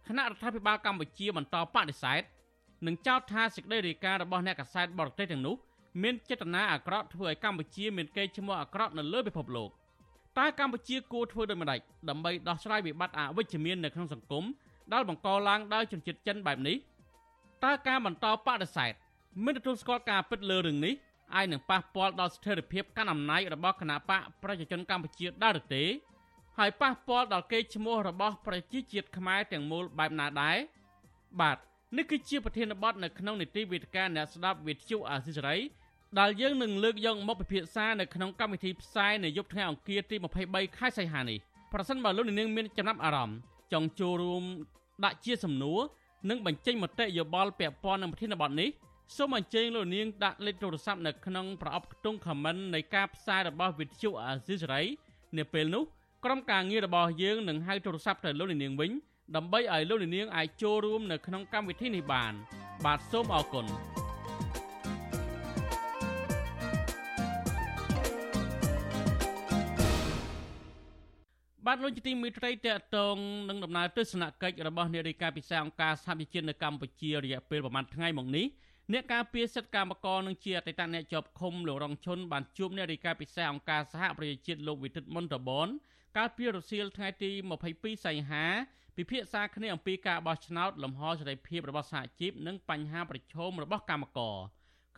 [0.07, 2.21] គណៈរដ្ឋាភិបាលកម្ពុជាបន្តបដិសេធ
[2.85, 5.55] និងចោទថាសេចក្តីរាយការណ៍របស់អ្នកកាសែតបរទេសទាំងនោះ
[6.01, 9.69] មានចេតនាអាក្រក់ធ្វើឲ្យកម្ពុជាមានកេរ្តិ៍ឈ្មោះអាក្រក់នៅលើពិភពលោក
[10.37, 14.43] តើកម្ពុជាគួរធ្វើដូចម្តេចដើម្បីដោះស្រាយវិបត្តិអវិជ្ជមាននៅក្នុងសង្គម
[14.93, 16.77] ដែលបង្កឡើងដោយជនជាតិចិនបែបនេះ
[17.63, 18.93] តើការបន្តបដិសេធ
[19.45, 20.93] មិនទទួលស្គាល់ការពិតលើរឿងនេះ
[21.35, 25.83] អាចនឹងប៉ះពាល់ដល់ស្ថិរភាពកាន់អំណាចរបស់គណបកប្រជាជនកម្ពុជាដែរឬទេ
[26.57, 30.57] ហើយប៉ះពាល់ដល់កេរ្តិ៍ឈ្មោះរបស់ប្រជាជាតិខ្មែរទាំងមូលបែបណាដែរ
[31.41, 31.57] បាទ
[31.97, 35.55] នេះគឺជាប្រធានបទនៅក្នុងនីតិវេទិកាអ្នកស្ដាប់វិទ្យុអាស៊ីសេរី
[36.17, 40.15] ដែលយើងនឹងលើកយកមកពិភាក្សានៅក្នុងកម្មវិធីផ្សាយនៅយប់ថ្ងៃអង្គារទី
[40.47, 41.37] 23ខែសីហានេះ
[41.73, 43.37] ប្រសិនបើលោកនាងមានចំណាប់អារម្មណ៍
[43.73, 44.43] ចង់ចូលរួម
[45.05, 45.79] ដាក់ជាសំណួរ
[46.29, 48.69] និងបញ្ចេញមតិយោបល់ពាក់ព័ន្ធនឹងប្រធានបទនេះ
[49.15, 54.81] សូមអញ្ជើញលោកនាងដាក់លេខទូរស័ព្ទនៅក្នុងប្រអប់ខ្ទង់ comment នៃការផ្សាយរបស់វិទ្យុអាស៊ីសេរី
[55.37, 55.83] នាពេលនោះ
[56.25, 58.91] ក្រុមការងាររបស់យើងនឹងហៅទូរស័ព្ទទៅលោកនាងវិញ
[59.35, 62.33] ដើម្បីឲ្យលោកនាងអាចចូលរួមនៅក្នុងកម្មវិធីនេះបាន
[62.85, 63.67] បាទសូមអរគុណ
[71.71, 73.17] បាទលោកជាទីមេត្រីតកតង
[73.49, 78.45] នឹងដំណើរទស្សនកិច្ចរបស់នារីកាពិសេសអង្គការសហប្រជាជាតិនៅកម្ពុជារយៈពេលប្រមាណថ្ងៃមកនេះ
[78.93, 85.67] អ្នកការពារសិទ្ធិកម្មករនឹងជាអតីតអ្នកជាប់ឃុំលោករងឈុនបានជួបនារីកាពិសេសអង្គការសហប្រជាជាតិលោកវិទិតមុនតបន
[86.17, 87.31] កាលពីរសៀលថ្ងៃទី
[87.69, 88.45] 22សីហា
[88.97, 94.37] ពិភាក្សាគ្នាអំពីការបោះឆ្នោតលំហសេរីភាពរបស់សហជីពនិងបញ្ហាប្រឈមរបស់កម្មករ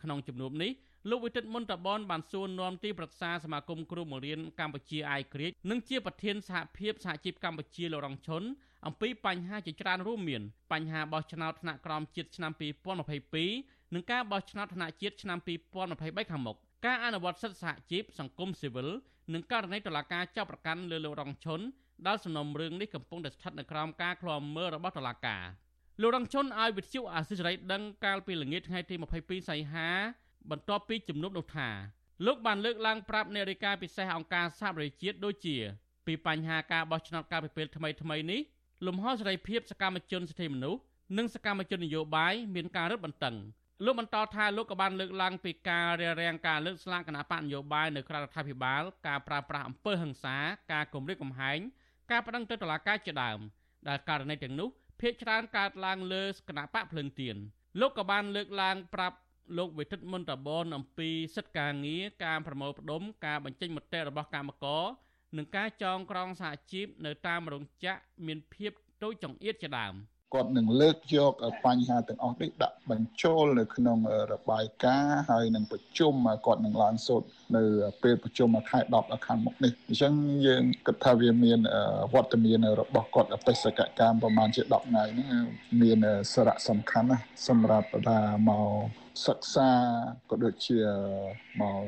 [0.02, 0.70] ក្នុងជំនួបនេះ
[1.10, 8.42] លោកវិទិតមុនតបនបានសួរនាំទីប្រឹក្សាសមាគមគ្រូបង្រៀនកម្ពុជាអាយក្រិចនិងជាប្រធានសហភាពសហជីពកម្ពុជាលោករងឈុន
[8.86, 12.52] អំពីបញ្ហាជាច្រើនរួមមានបញ្ហាបោះឆ្នោតថ្នាក់ក្រោមជាតិឆ្នាំ
[13.22, 15.38] 2022និងការបោះឆ្នោតថ្នាក់ជាតិឆ្នាំ
[15.84, 18.88] 2023ខាងមុខការអនុវត្តសិទ្ធិសហជីពសង្គមស៊ីវិល
[19.34, 21.60] និងករណីតុលាការចាប់ប្រកាន់លើលោករងឈុន
[22.06, 25.44] ដែលសំណុំរឿងនេះកំពុងតែស្ថិតនៅក្រោមការឃ្លាំមើលរបស់តុលាការ
[26.00, 29.88] លោករងឈុនឲ្យវិទ្យុអាស៊ីសេរីដឹងកាលពីល្ងាចថ្ងៃទី22សីហា
[30.50, 31.68] បន្ទាប់ពីជំនុំនោះថា
[32.26, 35.56] លោកបានលើកឡើងប្រាប់នារីកាពិសេសអង្គការសហប្រជាជាតិដូចជា
[36.06, 38.40] ពីបញ្ហាការបោះឆ្នោតកាលពីពេលថ្មីថ្មីនេះ
[38.86, 40.80] លំហសេរីភាពសកម្មជនសិទ្ធិមនុស្ស
[41.18, 43.36] និងសកម្មជននយោបាយមានការរឹតបន្តឹង
[43.84, 50.36] លោកបន្តថាលោកក៏បានលើកឡើងពីការរារាំងការលើកស្លាកគណៈបកនយោបាយនៅក្រៅរដ្ឋាភិបាលការប្រើប្រាស់អំពើហិង្សា
[50.72, 51.58] ការគំរាមកំហែង
[52.10, 53.38] ការប្តឹងទៅតុលាការជាដើម
[53.88, 54.68] ដែលករណីទាំងនោះ
[55.00, 57.36] ភាគច្រើនកើតឡើងលើគណៈបកភ្លើងទៀន
[57.80, 59.16] លោកក៏បានលើកឡើងប្រាប់
[59.56, 64.84] លោកវិទិតមន្តបនអំពីសិទ្ធិការងារការប្រមូលផ្ដុំការបញ្ចេញមតិរបស់កម្មករ
[65.36, 69.94] និងការចងក្រងសហជីពនៅតាមរោងចក្រមានភាពដូចចង្អៀតជាដើម។
[70.34, 71.32] គាត់នឹងលើកយក
[71.66, 73.98] បញ្ហាទាំងអស់នេះដាក់បញ្ចូលនៅក្នុង
[74.32, 76.14] របាយការណ៍ហើយនឹងប្រជុំ
[76.46, 77.26] គាត់នឹងឡើងសូត្រ
[77.56, 77.62] នៅ
[78.02, 80.14] ពេលប្រជុំខែ10ខាងមុខនេះអញ្ចឹង
[80.46, 81.58] យើងគិតថាវាមាន
[82.14, 85.44] វត្តមានរបស់គាត់បេសកកម្មប្រហែលជា10ថ្ងៃហ្នឹង
[85.82, 85.98] មាន
[86.32, 89.70] សារៈសំខាន់ណាស់សម្រាប់ថាមក សិក្សា
[90.30, 90.78] ក៏ដូចជា
[91.60, 91.82] មក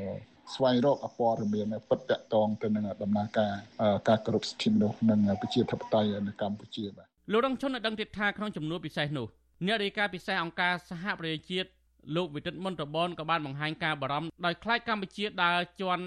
[0.54, 3.52] ស្វែងរកអព័ត៌មានពិតតកតងទៅនឹងដំណើរការ
[4.08, 9.26] ការគ្រប់សិទ្ធិមនុស្សនិងប្រជាធិបតេយ្យនៅកម្ពុជាបាទលោករងឈុនបានដឹងទៀតថាក្នុងចំនួនពិសេសនោះ
[9.66, 11.68] អ្នករាយការណ៍ពិសេសអង្គការសហប្រជាជាតិ
[12.16, 16.04] លោកវិទិតមុនតបនក៏បានបង្ហាញការបារម្ភដោយខ្លាចកម្ពុជាដើរជន់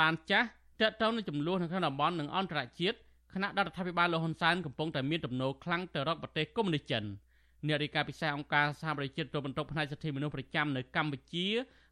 [0.00, 0.48] ដានចាស់
[0.80, 2.96] ទាក់ទងនឹងចំនួននៅក្នុងតំបន់និងអន្តរជាតិ
[3.34, 7.04] គណៈរដ្ឋាភិបាលលោកហ៊ុនសែនកំពុងតែមានទំនោរខ្លាំងទៅរកប្រទេសកុម្មុយនីសចិន
[7.64, 11.46] អ្នករាយការណ៍ពិសេសអង្គការសហប្រជាជាតិរបន្ទប់ផ្នែកសិទ្ធិមនុស្សប្រចាំនៅកម្ពុជា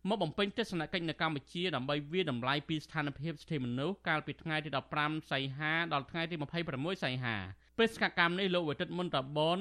[0.09, 6.35] មកបំពេញទស្សនកិច្ចនៅកម្ពុជាដើម្បីវាយតម្លៃពីស្ថានភាពសិទ្ធិមនុស្សកាលពីថ្ងៃទី15សីហាដល់ថ្ងៃទី
[6.71, 7.37] 26សីហា
[7.79, 9.59] បេសកកម្មនេះលោកវិទិតមុនតាបន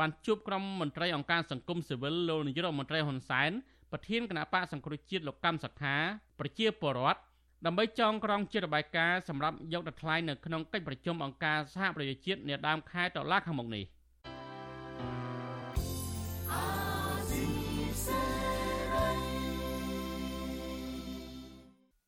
[0.00, 3.50] បានជួបក្រុមមន្ត្រីអង្គការសង្គមស៊ីវិលលោកនាយករដ្ឋមន្ត្រីហ៊ុនសែន
[3.92, 5.96] ប្រធានគណៈបកសង្គ្រោះជាតិលោកកម្មសខា
[6.40, 7.20] ប្រជាពលរដ្ឋ
[7.66, 13.84] ដើម្បីចងក្រងជារបាយការណ៍សម្រាប់យកទៅថ្លែងនៅក្នុងកិច្ចប្រជុំអង្គការសហប្រជាជាតិនាដើមខែតុលាខាងមុខនេះ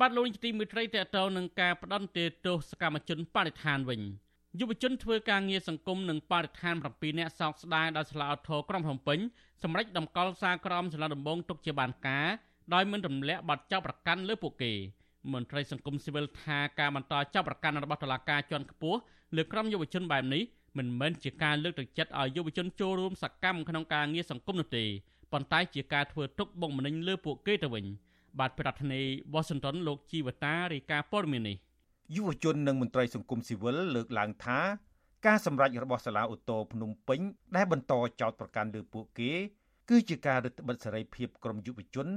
[0.00, 2.06] បាទលោកនាយកទីមេត្រីតេតទៅនឹងការផ្ដន់
[2.46, 4.00] ទោសកម្មជនបរិស្ថានវិញ
[4.60, 9.18] យុវជនធ្វើការងារសង្គមនិងបរិស្ថាន7នាក់សោកស្ដាយដោយស្លាកអធរក្រុងភ្នំពេញ
[9.62, 12.26] សម្រាប់ដំកល់សារក្រមសាលាដំបងទុកជាបានការ
[12.74, 14.72] ដោយមិនរំលាក់ប័ណ្ណចោទប្រកាន់លើពួកគេ
[15.32, 18.98] មន្ត្រីសង្គមស៊ីវិលថាការបន្តចាប់ប្រកាន់របស់តុលាការជាន់ខ្ពស់
[19.36, 20.42] លើក្រុមយុវជនបែបនេះ
[20.78, 24.84] មិនមែនជាការលើកទឹកចិត្តឲ្យយុវជនចូលរួមសកម្មក្នុងការងារសង្គមនោះទេ
[25.32, 27.86] ប៉ុន្តែជាការធ្វើទុកបុកម្នេញលើពួកគេទៅវិញ
[28.38, 31.56] បាទប្រធានាធិបតី Washington លោកជីវតារាយការណ៍ព័ត៌មាននេះ
[32.16, 34.58] យុវជននិងមន្ត្រីសង្គមស៊ីវិលលើកឡើងថា
[35.26, 37.20] ការសម្រេចរបស់សាលាឧទ្ធរភ្នំពេញ
[37.56, 39.32] ដែលបន្តចោទប្រកាន់លើពួកគេ
[39.88, 42.08] គឺជាការរឹតបន្តឹងសេរីភាពក្រុមយុវជន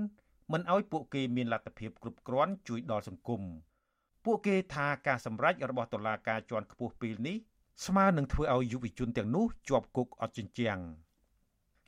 [0.51, 3.41] មិនឲ្យពួកគេមានលទ្ធភាពគ្រប់គ្រាន់ជួយដល់សង្គម
[4.25, 7.37] ពួកគេថាការសម្រេចរបស់តុលាការជាន់ខ្ពស់ពេលនេះ
[7.85, 10.79] ស្មើនឹងធ្វើឲ្យយុវជនទាំងនោះជាប់គុកអត់ជញ្ជាំង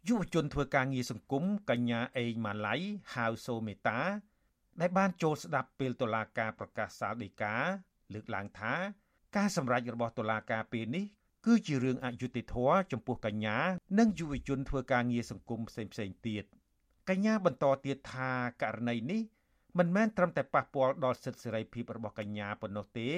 [0.07, 2.75] យុវជនធ្វើការងារសង្គមកញ្ញាអេងម៉ាឡៃ
[3.15, 3.99] ហៅសូមេតា
[4.81, 7.55] ដែលបានចូលស្ដាប់ពេលតុលាការប្រកាសសាលដីកា
[8.13, 8.73] លើកឡើងថា
[9.37, 11.05] ការសម្រេចរបស់តុលាការពេលនេះ
[11.45, 13.57] គឺជារឿងអយុត្តិធម៌ចំពោះកញ្ញា
[13.99, 16.45] និងយុវជនធ្វើការងារសង្គមផ្សេងៗទៀត។
[17.09, 19.21] កញ្ញាបន្តទៀតថាករណីនេះ
[19.77, 23.09] មិនមែនត្រឹមតែប៉ះពាល់ដល់សិទ្ធិសេរីភាពរបស់កញ្ញាប៉ុណ្ណោះទេ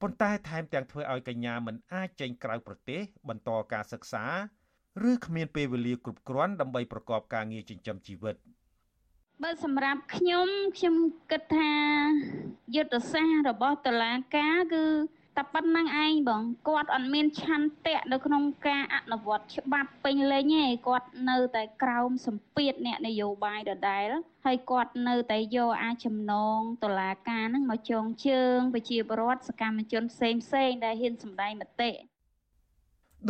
[0.00, 4.24] ប៉ុន្តែថែមទាំងធ្វើឲ្យកញ្ញាមិនអាចចេញក្រៅប្រទេសបន្តការសិក្សា
[5.10, 8.36] ឬគ្មានពេលវេលាគ្រប់គ្រាន់ដើម្បីប្រកបការងារចិញ្ចឹមជីវិត
[9.42, 10.48] បើសម្រាប់ខ្ញុំ
[10.78, 10.94] ខ្ញុំ
[11.30, 11.74] គិតថា
[12.74, 14.84] យុទ្ធសាស្ត្ររបស់តុលាការគឺ
[15.36, 24.08] តែប៉ុណ្្នឹងឯងបងគាត់អត់មានឆន្ទៈនៅក្នុងការអនុវត្តច្បាប់ពេញលេញទេគាត់នៅតែក្រោមសម្ពាធអ្នកនយោបាយដដែល
[24.44, 31.90] ហើយគាត់នៅតែយកអាចចំណងតឡាការហ្នឹងមកចងជើងប្រជាពលរដ្ឋសកម្មជនផ្សេងផ្សេងដែលហ៊ានសម្ដែងមតិ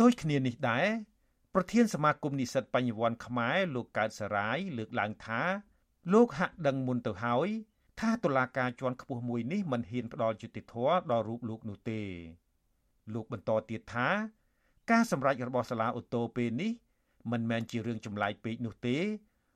[0.01, 0.85] ដូចគ្នានេះដែរ
[1.55, 5.41] ប្រធានសមាគមនិស្សិតបញ្ញវន្តខ្មែរលោកកើតសរាយលើកឡើងថា
[6.13, 7.47] លោកហាក់ដឹងមុនទៅហើយ
[7.99, 12.01] ថាតុលាការជាន់ខ្ពស់មួយនេះមិនហ៊ានផ្ដល់យុត្តិធម៌ដល់រូបលោកនោះទេ
[13.13, 14.09] លោកបន្តទៀតថា
[14.91, 16.71] ការសម្រេចរបស់សាលាឧទ្ធរពេលនេះ
[17.31, 18.97] មិនមែនជារឿងចម្លែកពេកនោះទេ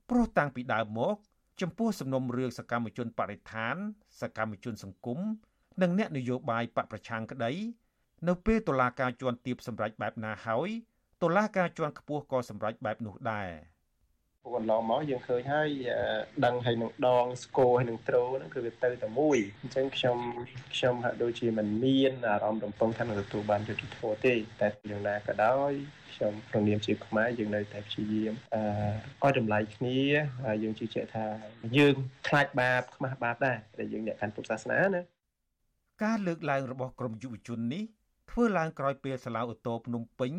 [0.10, 1.16] ព្រោះតាំងពីដើមមក
[1.62, 3.76] ចំពោះសំណុំរឿងសកម្មជនបរិស្ថាន
[4.22, 5.20] សកម្មជនសង្គម
[5.82, 7.52] និងអ្នកនយោបាយបកប្រឆាំងក្តី
[8.28, 10.70] នៅពេលតុលាការជាន់ទាបសម្រេចបែបណាហើយ
[11.22, 13.50] តុលាការជាន់ខ្ពស់ក៏សម្រេចបែបនោះដែរ។
[14.54, 15.70] កន្លងមកយើងឃើញហើយ
[16.46, 20.18] ដឹងហើយនឹងដងស្គរហើយនឹងត្រូហ្នឹងគឺវាទៅតែមួយអញ្ចឹងខ្ញុំ
[20.76, 25.72] ខ្ញុំហាក់ដូចជាមិនមានអារម្មណ៍រំពឹងថានឹងទទួលបានយុត្តិធម៌ទេតែយ៉ាងណាក៏ដោយ
[26.14, 28.62] ខ្ញុំក្នុងនាមជាខ្មែរយើងនៅតែព្យាយាមអឺ
[29.24, 29.98] ឲ្យតម្លៃគ្នា
[30.46, 31.26] ហើយយើងជឿជាក់ថា
[31.78, 31.96] យើង
[32.28, 35.02] ខ្លាចបាបខ្មាស់បាបដែរដែលយើងអ្នកកាន់ពុទ្ធសាសនាណា
[36.04, 37.84] ការលើកឡើងរបស់ក្រមយុវជននេះ
[38.32, 40.34] ធ្វើឡើងក្រោយពេលសាលាឧទ្ធរភ្នំពេញ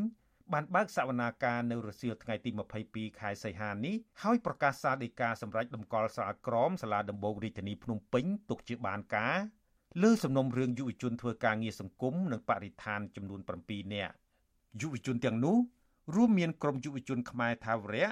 [0.52, 2.50] បានបើកសវនាការនៅរសៀលថ្ងៃទី
[2.84, 9.36] 22ខែសីហានេះហើយប្រកាសសាលដីកាសម្រាប់តម្កល់សាលក្រមសាលាដំបងរាជធានីភ្នំពេញទុកជាបានការ
[10.02, 14.14] លើសំណុំរឿងយុវជនធ្វើការងារសង្គមនិងបរិស្ថានចំនួន7នាក់
[14.80, 15.56] យុវជនទាំងនោះ
[16.14, 18.08] រួមមានក្រុមយុវជនខ្មែរថាវរៈ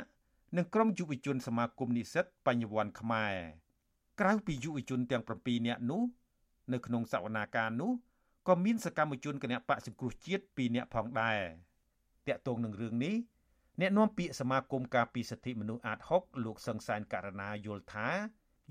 [0.57, 3.35] និងក្រុមយុវជនសមាគមនិស្សិតបញ្ញវន្តខ្មែរ
[4.20, 6.03] ក្រៅពីយុវជនទាំង7នាក់នោះ
[6.73, 7.92] នៅក្នុងសវនាការនោះ
[8.49, 11.40] ក៏មានសកម្មជនគណៈបកសង្គ្រោះជាតិ2នាក់ផងដែរ
[12.28, 13.16] តាក់ទងនឹងរឿងនេះ
[13.81, 18.08] អ្នកនាំពាក្យសមាគមការពីសិទ្ធិមនុស្សអាត6លោកសង្សានករណាយល់ថា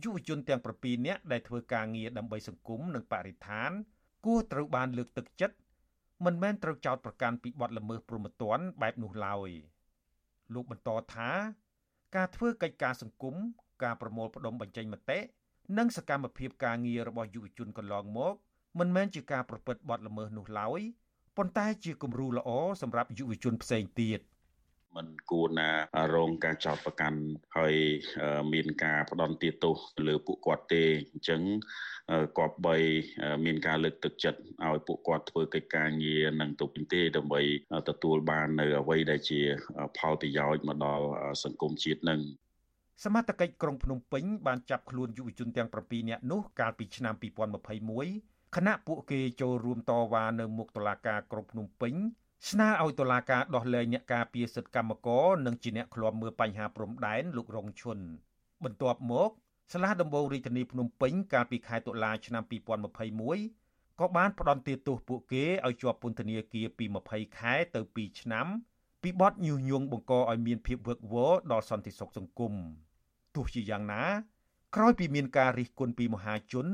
[0.04, 3.72] យុវជនទាំង7នាក់ដែលធ្វើការងារដើម្បីសង្គមនិងបរិស្ថាន
[4.26, 5.56] គួរត្រូវបានលើកទឹកចិត្ត
[6.26, 9.50] មិនមែនត្រូវចោទប្រកាន់ពីបទល្មើសព្រហ្មទណ្ឌបែបនោះឡើយ
[10.54, 11.30] លោកបន្តថា
[12.16, 13.36] ការធ្វើកិច្ចការសង្គម
[13.84, 15.20] ការប្រមូលផ្ដុំបញ្ចេញមតិ
[15.78, 18.34] និងសកម្មភាពការងាររបស់យុវជនកន្លងមក
[18.80, 20.82] មិនមែនជាការប្រព្រឹត្តបទល្មើសនោះឡើយ
[21.38, 22.50] ប៉ុន្តែជាគំរូល្អ
[22.82, 24.20] សម្រាប់យុវជនផ្សេងទៀត
[24.96, 25.70] មិនគួរណា
[26.16, 27.20] រងការចោទប្រកាន់
[27.58, 27.76] ហើយ
[28.54, 29.76] មានការផ្ដន់ទាទោស
[30.08, 31.42] លើពួកគាត់ទេអញ្ចឹង
[32.38, 32.76] គប្បី
[33.46, 37.42] មានការលើកទឹកចិត្តឲ្យពួកគាត់ធ្វើកិច្ចការងារនឹងទៅពីទេដើម្បី
[37.90, 39.40] ទទួលបាននៅអ្វីដែលជា
[39.98, 41.06] ផលប្រយោជន៍មកដល់
[41.44, 42.22] សង្គមជាតិនឹង
[43.04, 51.94] សមត្ថកិច្ចក្រុងភ្នំពេញបានចាប់ខ្លួនយុវជនទាំង7នាក់នោះកាលពីឆ្នាំ2021 ខណៈពួកគេចូលរួមតវ៉ានៅមុខតុលាការក្រុងភ្នំពេញ
[52.50, 57.98] ស្នើឲ្យតុលាការដោះលែងអ្នកការពារសិទ្ធិកម្មករនិងជាអ្នកឃ្លាំមើលបញ្ហាព្រំដែនលោករងឈុន
[58.64, 59.30] បន្ទាប់មក
[59.74, 62.44] សាលាដំបងរាជធានីភ្នំពេញកាលពីខែតុលាឆ្នាំ
[63.22, 68.48] 2021ក៏បានផ្តន្ទាទោសពួកគេឲ្យជាប់ពន្ធនាគារពី20ខែទៅ2ឆ្នាំ
[69.02, 72.54] ពីបទញុះញង់បង្កឲ្យមានភាពវឹកវរដល់សន្តិសុខសង្គម
[73.36, 74.04] ទោះជាយ៉ាងណា
[74.76, 76.68] ក្រោយពីមានការរិះគន់ពីមហាជន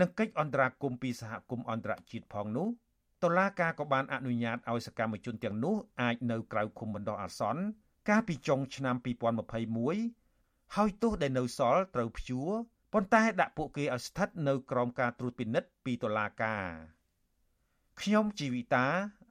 [0.00, 2.68] និងកិច្ចអន្តរាគមន៍ពីសហគមន៍អន្តរជាតិផងនោះ
[3.22, 7.62] តុលាការក៏បានអនុញ្ញាតឲ្យសកម្មជនទាំងនោះអាចនៅក្រៅឃុំបណ្ដោះអាសន្ន
[8.08, 8.96] កាលពីចុងឆ្នាំ
[9.66, 12.50] 2021ហើយទោសដែលនៅសល់ត្រូវព្យួរ
[12.92, 16.66] ប៉ុន្តែដាក់ពួកគេឲ្យស្ថិតនៅក្រោមការត្រួតពិនិត្យពីតុលាការ
[18.00, 18.86] ខ្ញុំជីវិតា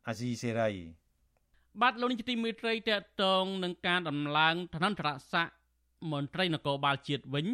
[0.08, 0.72] អាស៊ីសេរី
[1.82, 5.54] បាទលោកនាយកទីមេត្រីតកតងនឹងការដំឡើងឋានន្តរស័ក្តិ
[6.12, 7.48] មន្ត្រីនគរបាលជាតិវិញ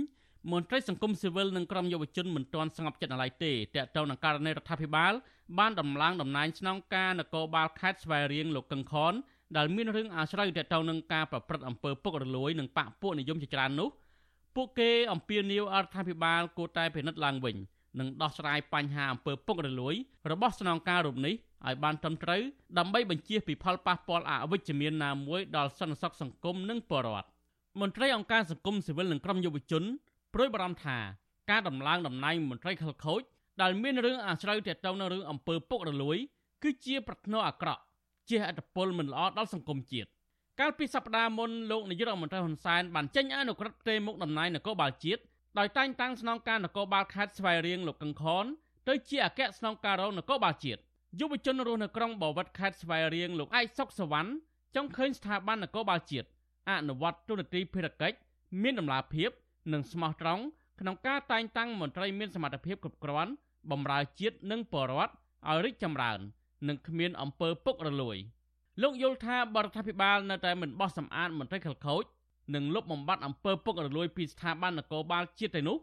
[0.50, 5.14] មន្ត្រីសង្គមស៊ីវិលនិងក្រុមយុវជនមិនទាន់ស្ងប់ចិត្តនៅឡើយទេតកតងនឹងករណីរដ្ឋាភិបាល
[5.60, 9.14] បានដំឡើងតំណែងស្នងការនគរបាលខេត្តស្វាយរៀងលោកកឹងខន
[9.58, 13.90] ដែលមានរឿងអាស្រ័យទាក់ទងនឹងការប្រព្រឹត្តអំពើពុករលួយនិងបកពួកនិយមជាច្រើននោះ
[14.56, 17.56] ពួកគេអំពាវនាវរដ្ឋាភិបាលគួរតែពិនិត្យឡើងវិញ
[18.00, 19.96] និងដោះស្រាយបញ្ហាអំពើពុករលួយ
[20.32, 21.34] របស់ស្នងការរូបនេះ
[21.68, 22.42] ឲ្យបានត្រឹមត្រូវ
[22.78, 27.28] ដើម្បីបញ្ជៀសពីផលប៉ះពាល់អវិជ្ជមានណាមួយដល់សន្តិសុខសង្គមនិងប្រជាពលរដ្ឋ
[27.82, 29.84] មន្ត្រីអង្គការសង្គមស៊ីវិលនិងក្រុមយុវជន
[30.34, 30.98] ព្រួយបារម្ភថា
[31.50, 33.22] ការដំឡើងតំណែងមន្ត្រីខលខូច
[33.62, 36.18] ដែលមានរឿងអាស្រូវទាក់ទងនឹងរឿងអំពើពុករលួយ
[36.64, 37.82] គឺជាប្រធ្នូអាក្រក់
[38.30, 40.10] ជាអត្តពលមិនល្អដល់សង្គមជាតិ
[40.60, 45.22] កាលពីសប្តាហ៍មុនលោកនាយករដ្ឋមន្ត្រីហ៊ុនសែនបានចេញអនុក្រឹត្យផ្ទេរមុខតំណែងនគរបាលជាតិ
[45.60, 48.46] ដោយតែងតាំងស្នងការនគរបាលខេត្តស្វាយរៀងលោកកឹងខន
[48.88, 50.82] ទៅជាអគ្គស្នងការរងនគរបាលជាតិ
[51.20, 54.30] យុវជនរស់នៅក្រុងបវត្តខេត្តស្វាយរៀងលោកឯកសុកសវណ្ណ
[54.76, 56.28] ចង់ឃើញស្ថាប័ននគរបាលជាតិ
[56.70, 58.18] អនុវត្តទូនាទីភារកិច្ច
[58.62, 59.30] មានដំណាភាព
[59.74, 60.44] និងស្មោះត្រង់
[60.80, 63.32] ក្នុងការតែងតាំងមន្ត្រីមានសមត្ថភាពគ្រប់គ្រាន់
[63.72, 65.14] បម្រើជាតិនិងបរដ្ឋ
[65.50, 66.20] ឲ្យរីកចម្រើន
[66.68, 68.18] និងគ្មានអំពើពុករលួយ
[68.82, 72.04] លោកយល់ថាបរដ្ឋាភិបាលនៅតែមិនបោះសម្អាតមន្ត្រីខិលខូច
[72.56, 75.78] និងលុបបំបាត់អំពើពុករលួយពីស្ថាប័ននគរបាលជាតិទៅនោះ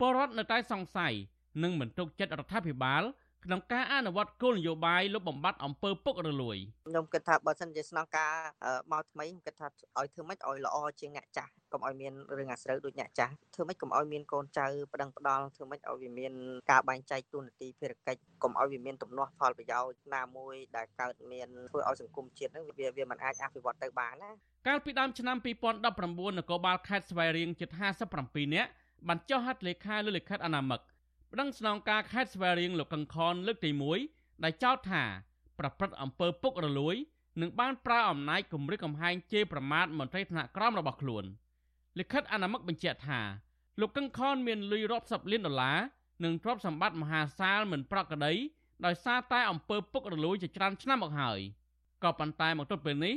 [0.00, 1.14] បរដ្ឋនៅតែសង្ស័យ
[1.62, 3.02] និងមិនទុកចិត្តរដ្ឋាភិបាល
[3.44, 6.56] ក្នុងការអនុវត្តគោលនយោបាយលុបបំបាត់អំពើពុករលួយ
[6.88, 8.32] ខ្ញុំគិតថាបើសិនជាស្នងការ
[8.92, 9.66] មកថ្មីខ្ញុំគិតថា
[9.98, 16.32] ឲ្យធ្វើម៉េចឲ្យល្អជាងអ្នកចាស់កុំឲ្យមានរឿងអាស្រូវដូចអ្នកចាស់ធ្វើម៉េចកុំឲ្យមានកូនចៅប្តឹងផ្ដាល់ធ្វើម៉េចឲ្យវាមាន
[16.70, 24.30] ការបែងចែកទូនាទីភារកិច្ចកុំឲ្យវាមានទំនាស់ផលប្រយោជន៍ណាមួយដែលកើតមានធ្វើឲ្យសង្គមជាតិហ្នឹងវាវាមិនអាចអភិវឌ្ឍទៅបានណា
[24.68, 25.36] កាលពីដើមឆ្នាំ
[25.82, 27.70] 2019នគរបាលខេត្តស្វាយរៀងជិត
[28.12, 28.70] 57នាក់
[29.08, 30.80] បានចុះហត្ថលេខាលើលិខិតអនាមិក
[31.36, 33.70] ប្តឹងស្នងការខេត្តស្វាយរៀងលោកកឹងខនលើកទី
[34.06, 35.02] 1ដែលចោទថា
[35.58, 36.96] ប្រព្រឹត្តអំពើពុករលួយ
[37.40, 41.24] និងបានប្រើអំណាចគម្រិតកំហែងជេរប្រមាថមន្ត្រីថ្នាក់ក្រោមរបស់ខ្លួន
[41.98, 43.20] លិខិតអនាមិកបញ្ជាក់ថា
[43.80, 45.78] លោកកឹងខនមានលុយរាប់សិបលានដុល្លារ
[46.24, 48.34] និងទ្រព្យសម្បត្តិមហាសាលមិនប្រក្រតី
[48.86, 51.40] ដោយសារតែអំពើពុករលួយជាច្រើនឆ្នាំមកហើយ
[52.02, 53.14] ក៏ប៉ុន្តែមកទល់ពេលនេះ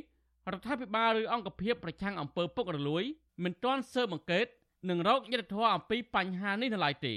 [0.51, 3.03] រដ្ឋាភិបាលឬអង្គភាពប្រឆាំងអំពើពុករលួយ
[3.43, 4.45] មិនទាន់ស៊ើបអង្កេត
[4.89, 7.15] និងរកយុត្តិធម៌អំពីបញ្ហានេះនៅឡើយទេ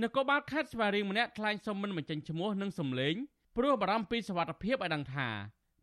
[0.00, 3.14] នគរបាលខេត្តស្វាយរៀងម្នាក់ថ្លែងសុំមិនបញ្ចេញឈ្មោះនិងសម្លេង
[3.56, 5.28] ព្រោះបារម្ភពីសុវត្ថិភាពឲ្យដឹងថា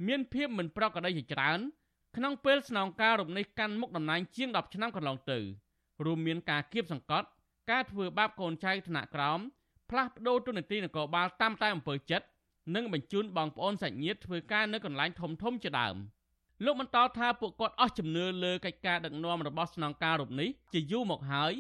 [0.08, 1.60] មានភាពមិនប្រក្រតីជាច្រើន
[2.16, 5.40] ក្នុងពេលស្នងការរំនេះកាន់មុខតំណែងជាង10ឆ្នាំកន្លងទៅ
[6.06, 7.28] រួមមានការគៀបសង្កត់
[7.72, 9.40] ការធ្វើបាបកូនចៅថ្នាក់ក្រោម
[9.90, 12.28] ផ្លាស់ប្តូរទូនាទីនគរបាលតាមតែអំពើចិត្ត
[12.76, 15.96] និងបញ្ជូនបងប្អូនសាច់ញាតិធ្វើការនៅកន្លែងធំធំជាដើម
[16.66, 21.54] លោកបន្តថាពួកគាត់អស់ជំនឿលើកិច្ចការដឹកនាំរបស់ស្នងការរូបនេះជាយូរមកហើយ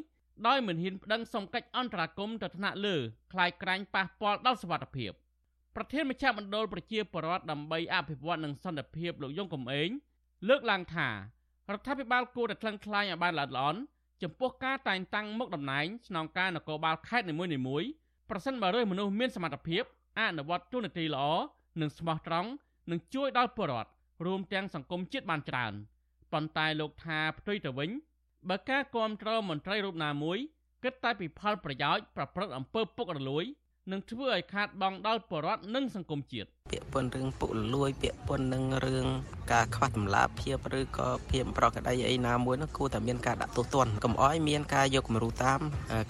[0.46, 2.96] ដោយមិនហ៊ានប្តឹងសុំកិច្ចអន្តរាគមន៍ទៅថ្នាក់លើ
[3.32, 5.12] คล้ายក្រាញ់ប៉ះពាល់ដល់សុវត្ថិភាព
[5.76, 9.90] ប្រធានមជ្ឈមណ្ឌលប្រជាពលរដ្ឋដើម្បីអភិវឌ្ឍនិងសន្តិភាពលោកយងកំឯង
[10.48, 11.14] លើកឡើងថារ
[11.78, 13.80] ដ្ឋាភិបាលគួរតែថ្លឹងថ្លែងឲ្យបានល្អិតល្អន់
[14.22, 17.34] ចំពោះការតែងតាំងមុខតំណែងស្នងការនគរបាលខេត្តនី
[17.68, 17.88] មួយៗ
[18.30, 19.82] ប្រសិនបើរើសមនុស្សមានសមត្ថភាព
[20.18, 21.24] អនុវត្តទូនាទីល្អ
[21.80, 22.50] និងស្មោះត្រង់
[22.90, 23.90] នឹងជួយដល់ពលរដ្ឋ
[24.26, 25.72] រួមទាំងសង្គមជាតិបានច្រើន
[26.32, 27.90] ប៉ុន្តែលោកថាផ្ទុយទៅវិញ
[28.47, 30.37] បើការគ្រប់គ្រងមន្ត្រីរូបណាមួយ
[30.83, 33.45] គិតតែពីផលប្រយោជន៍ប្រព្រឹត្តអំពើពុករលួយ
[33.91, 39.05] នឹងធ្វើឲ្យខាតបង់ដល់ប្រជាពលរដ្ឋនិងសង្គមជាតិពាក្យពន្ធរឿងពុករលួយពាក្យពន្ធនឹងរឿង
[39.51, 45.59] ការខ្វះតម្លាភាពឬក៏ភាពប្រក្រតីអីណាមួយនោះគួរតែមានការដាក់ទោសទណ្ឌកុំអោយមានការយកគំរូតាម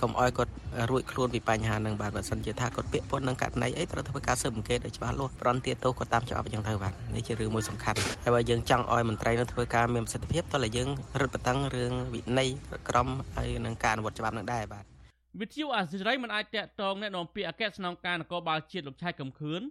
[0.01, 0.53] កុំអោយគាត់
[0.89, 10.89] រួចខ្លួនពីបញ្ហានឹងបាទបើសិនជាថាគាត់ពាក្យពន្ធនឹងករណីអីត្រូវធ្វើការស៊ើបអង្កេតឲ្យច្បាស់លាស់ប្រន់ទាទោសគាត់តាមច្បាប់អញ្ចឹងទៅបាទនេះជារឿងមួយសំខាន់ហើយបើយើងចង់ឲ្យមន្ត្រីនឹងធ្វើការមានប្រសិទ្ធភាពតោះតែយើង
[11.21, 12.49] រឹតបន្តឹងរឿងវិន័យ
[12.89, 14.88] ក្រមហើយនឹងការអនុវត្តច្បាប់នឹងដែរបាទ
[15.37, 19.61] វិទ្យុអាស៊ីសេរីមិនអាចតាក់ទងអ្នកនាំពាក្យអគ្គស្នងការនគរបាលជាតិលោកឆៃកំខឿន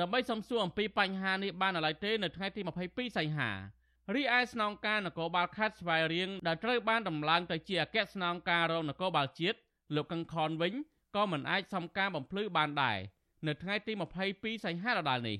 [0.00, 3.50] ដើម្បីសំសួរអំពីបញ្ហានេះបានឡើយទេនៅថ្ងៃទី22សីហា
[4.14, 9.58] រីឯស្នងការនគរបាលខេត្តស្វាយរៀងដែលត្រូវបានដំឡើងទៅជាអគ្គស្នងការរងនគរបាលជាតិ
[9.94, 10.72] លោកកឹងខនវិញ
[11.16, 12.98] ក៏មិនអាចសំការបំភ្លឺបានដែរ
[13.46, 13.92] នៅថ្ងៃទី
[14.28, 15.38] 22សីហាដដែលនេះ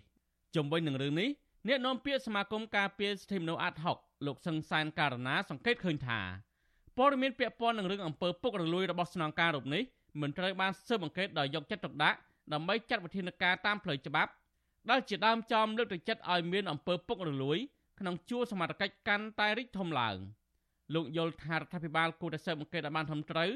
[0.56, 1.30] ជំវិញនឹងរឿងនេះ
[1.68, 6.20] អ្នកនាំពាក្យសមាគមការពារសិទ្ធិមនុស្សអាត់ហុកលោកសឹងសានការណាសង្កេតឃើញថា
[6.98, 9.82] ព័ត៌មានពាក់ព័ន្ធនឹងរឿងអំពើពុករលួយរបស់ស្នងការរូបនេះ
[10.20, 12.18] មិនត្រូវបានស៊ើបអង្កេតដោយយកចិត្តទុកដាក់
[12.52, 14.30] ដើម្បីចាត់វិធានការតាមផ្លូវច្បាប់
[14.90, 17.58] ដែលជាដើមចំលើកទឹកចិត្តឲ្យមានអំពើពុករលួយ
[18.00, 20.16] ក្នុងជួរសមត្ថកិច្ចកាន់តែរីកធំឡើង
[20.94, 23.50] លោកយល់ថារដ្ឋាភិបាលគួរតែស៊ើបអង្កេតឲ្យបានត្រឹមត្រូវ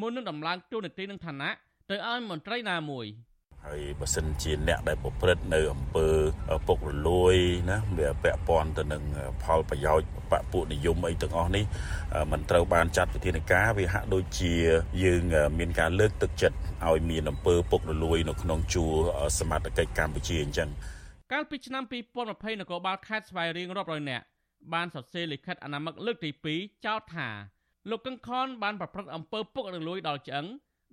[0.00, 1.50] មុននឹងដំឡើងទូនាទីនឹងឋានៈ
[1.90, 3.06] ទៅឲ្យមន្ត្រីណាមួយ។
[3.66, 6.06] ហើយបើសិនជាអ្នកដែលប្រព្រឹត្តនៅអំពើ
[6.66, 7.34] ពុករលួយ
[7.70, 9.02] ណាវាពាក់ព័ន្ធទៅនឹង
[9.42, 11.64] ផលប្រយោជន៍បពពួកនិយមអីទាំងអស់នេះ
[12.32, 14.54] มันត្រូវបានចាត់វិធានការវាហាក់ដូចជា
[15.04, 15.22] យើង
[15.58, 16.56] មានការលើកទឹកចិត្ត
[16.86, 18.92] ឲ្យមានអំពើពុករលួយនៅក្នុងជួរ
[19.38, 20.68] សមត្ថកិច្ចកម្ពុជាអញ្ចឹង
[21.32, 21.84] កាលពីឆ្នាំ
[22.22, 24.24] 2020នគរបាលខេត្តស្វាយរៀងរាប់រយនាក់
[24.74, 27.28] បានសរសេរលិខិតអនាមិកលើកទី2ចោទថា
[27.90, 30.46] លោកកឹងខនបានប្រព្រឹត្តអំពើពុករលួយដល់ឆ្អឹង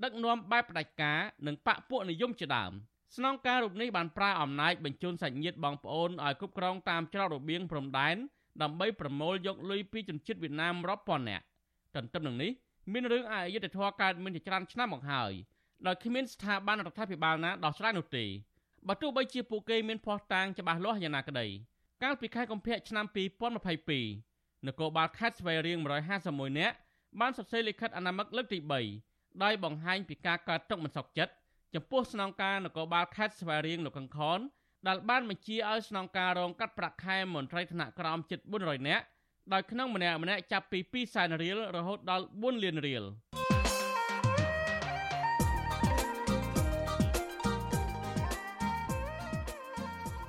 [0.03, 2.71] ដឹកនាំបែបផ្ដាច់ការនិងបកពួកនិយមជាដើម
[3.15, 8.15] ស្នងការរូបនេះបានប្រើអំណាចបញ្ជូនសាច់ញាតិបងប្អូនឲ្យគ្រប់គ្រងតាមច្រករបៀងព្រំដែន
[8.61, 11.43] ដើម្បីប្រមូលយកលុយពីជនជាតិវៀតណាមរាប់ពាន់នាក់
[11.95, 12.51] ទន្ទឹមនឹងនេះ
[12.93, 15.31] មានរឿងអយុត្តិធម៌កើតមានជាច្រើនឆ្នាំមកហើយ
[15.87, 18.25] ដោយគ្មានស្ថាប័នរដ្ឋាភិបាលណាដោះស្រាយនោះទេ
[18.87, 21.47] បើទោះបីជាពួកគេមានភស្តុតាងច្បាស់លាស់យ៉ាងណាក្តី
[22.03, 25.77] កាលពីខែកុម្ភៈឆ្នាំ2022នគរបាលខេត្តស្វាយរៀង
[26.19, 26.75] 151នាក់
[27.19, 29.06] បានសរសេរលិខិតអនាមិកលើកទី3
[29.43, 31.33] ដោយបង្ហាញពីការកើតទុកមិនសុខចិត្ត
[31.75, 34.39] ចំពោះស្នងការនគរបាលខេត្តស្វាយរៀងលោកកង្ខន
[34.87, 39.03] ដែលបានបញ្ជាឲ្យស្នងការរងកាត់ប្រាក់ខែមន្ត្រីថ្នាក់ក្រោមជិត400នាក់
[39.53, 43.03] ដោយក្នុងម្នាក់ម្នាក់ចាប់ពី2សែនរៀលរហូតដល់4លានរៀល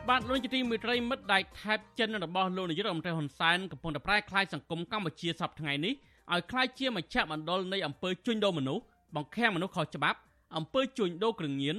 [0.08, 5.94] បាទលោកជាទីមេត្រីមិត្តដៃថែបចិនរបស់លោកនាយករដ្ឋមន្ត្រីហ៊ុនសែនកំពុងតែប្រែក្លាយសង្គមកម្ពុជាសប្តាហ៍ថ្ងៃនេះ
[6.32, 8.84] ឲ្យក្លាយជាមជ្ឈមណ្ឌលនៃអំពើជួញដូរមនុស្ស
[9.16, 10.18] បង្ខាំងមនុស្សខុសច្បាប់
[10.56, 11.76] អំពើជួញដូរគ្រឿងញៀន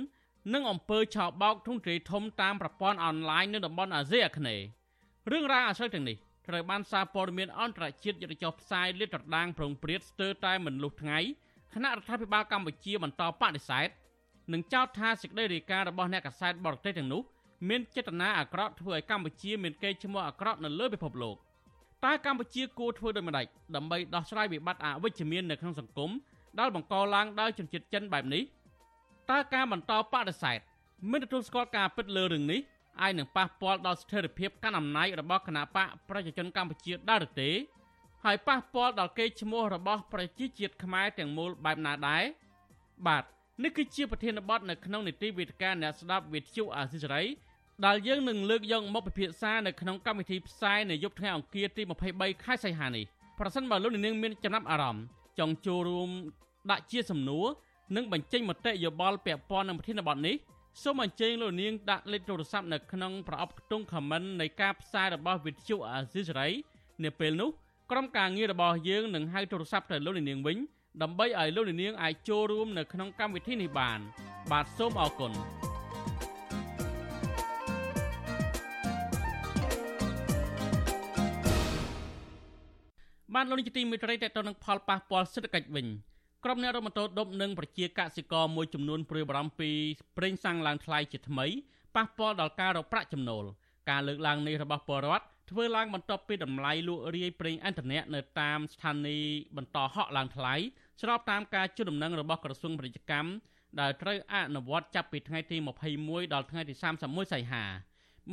[0.54, 4.66] និងអំពើឆោបោកធុងទ្រាយធំតាមប្រព័ន្ធអនឡាញនៅតំបន់អាស៊ីអាគ្នេយ៍
[5.32, 6.18] រឿងរ៉ាវអាស្រ័យទាំងនេះ
[6.48, 11.20] ត្រូវបានសារព័ត៌មានអន្តរជាតិយកទៅចុះផ្សាយលាតត្រដាងប្រងព្រាតស្ទើរតែមិនលុះថ្ងៃ
[11.74, 13.90] គណៈរដ្ឋាភិបាលកម្ពុជាបន្តបដិសេធ
[14.54, 17.22] និងចោទថាសេចក្តីរាយការណ៍របស់អ្នកកាសែតបរទេសទាំងនោះ
[17.70, 21.38] មានចេតនាអាក្រក់ធ្វើឲ្យកម្ពុជាមានកេរ្តិ៍ឈ្មោះអាក្រក់នៅលើពិភពលោក។
[22.06, 26.12] តើកម្ពុជាគួរធ្វើដូចម្តេចដើម្បីដោះស្រាយវិបត្តិអវិជ្ជមាននៅក្នុងសង្គម
[26.60, 28.44] ដែលបង្កឡើងដោយជនជាតិចិនបែបនេះ
[29.32, 30.60] តើការបន្តបដិសេធ
[31.12, 32.62] មិនទទួលស្គាល់ការពិតលើរឿងនេះ
[33.02, 37.50] អាចនឹងប៉ះពាល់ដល់ស្ថិរភាពកាន់អំណាចរបស់គណបកប្រជាជនកម្ពុជាដែរឬទេ
[38.26, 42.24] ហើយប៉ះពាល់ដល់កេរ្តិ៍ឈ្មោះរបស់ប្រជាជាតិខ្មែរទាំងមូលបែបណាដែរ
[43.08, 43.24] បាទ
[43.64, 47.24] នេះគឺជាប្រធានបទនៅក្នុងនីតិវិទ្យាអ្នកស្ដាប់វិទ្យុអាស៊ីសេរី
[47.86, 51.84] ដែលយើងនឹងលើកយកមកពិភាក្សានៅក្នុងកម្មវិធីផ្សាយនៅយប់ថ្ងៃអង្គារទី
[52.14, 53.06] 23ខែសីហានេះ
[53.40, 55.04] ប្រសិនបើលោកនាងមានចំណាប់អារម្មណ៍
[55.40, 56.10] ចង់ចូលរួម
[56.72, 57.46] ដាក់ជាសំណួរ
[57.96, 60.36] និងបញ្ចេញមតិយោបល់ពាក់ព័ន្ធនឹងប្រធានបទនេះ
[60.84, 66.50] សូមអញ្ជើញលោកនាងដាក់លេខទូរស័ព្ទនៅក្នុងប្រអប់ខ្ទង់ comment នៃការផ្សាយរបស់វិទ្យុអាស៊ីសេរី
[67.04, 67.50] នាពេលនោះ
[67.92, 70.58] ក្រុមការងាររបស់យើងនឹងហៅទូរស័ព្ទទៅលោកនាងវិញ
[71.02, 74.00] ដើម្បីឲ្យលោកនាងអាចចូលរួមនៅក្នុងកម្មវិធីនេះបាន
[74.52, 75.32] បាទសូមអរគុណ
[83.42, 85.88] បានលោកនាយកទីមេត្រីតទៅនឹងផលប៉ះពាល់សេដ្ឋកិច្ចវិញ
[86.46, 89.72] ក្រុមអ្នករមតោដប់និងប្រជាកសិករមួយចំនួនព្រួយបារម្ភពី
[90.18, 91.46] ប្រេងសាំងឡើងថ្លៃជាថ្មី
[91.96, 93.44] ប៉ះពាល់ដល់ការរកប្រាក់ចំណូល
[93.90, 100.56] ការលើកឡើងនេះរបស់ពលរដ្ឋធ្វើឡើងបន្ទាប់ពីតម្លៃលក់រាយប្រេងឥន្ធនៈនៅតាមស្ថានីយ៍បន្តហក់ឡើងថ្លៃ
[101.02, 103.30] ស្របតាមការជូនដំណឹងរបស់ក្រសួងពាណិជ្ជកម្ម
[103.80, 105.58] ដែលត្រូវអនុវត្តចាប់ពីថ្ងៃទី
[105.96, 106.74] 21ដល់ថ្ងៃទី
[107.04, 107.64] 31សីហា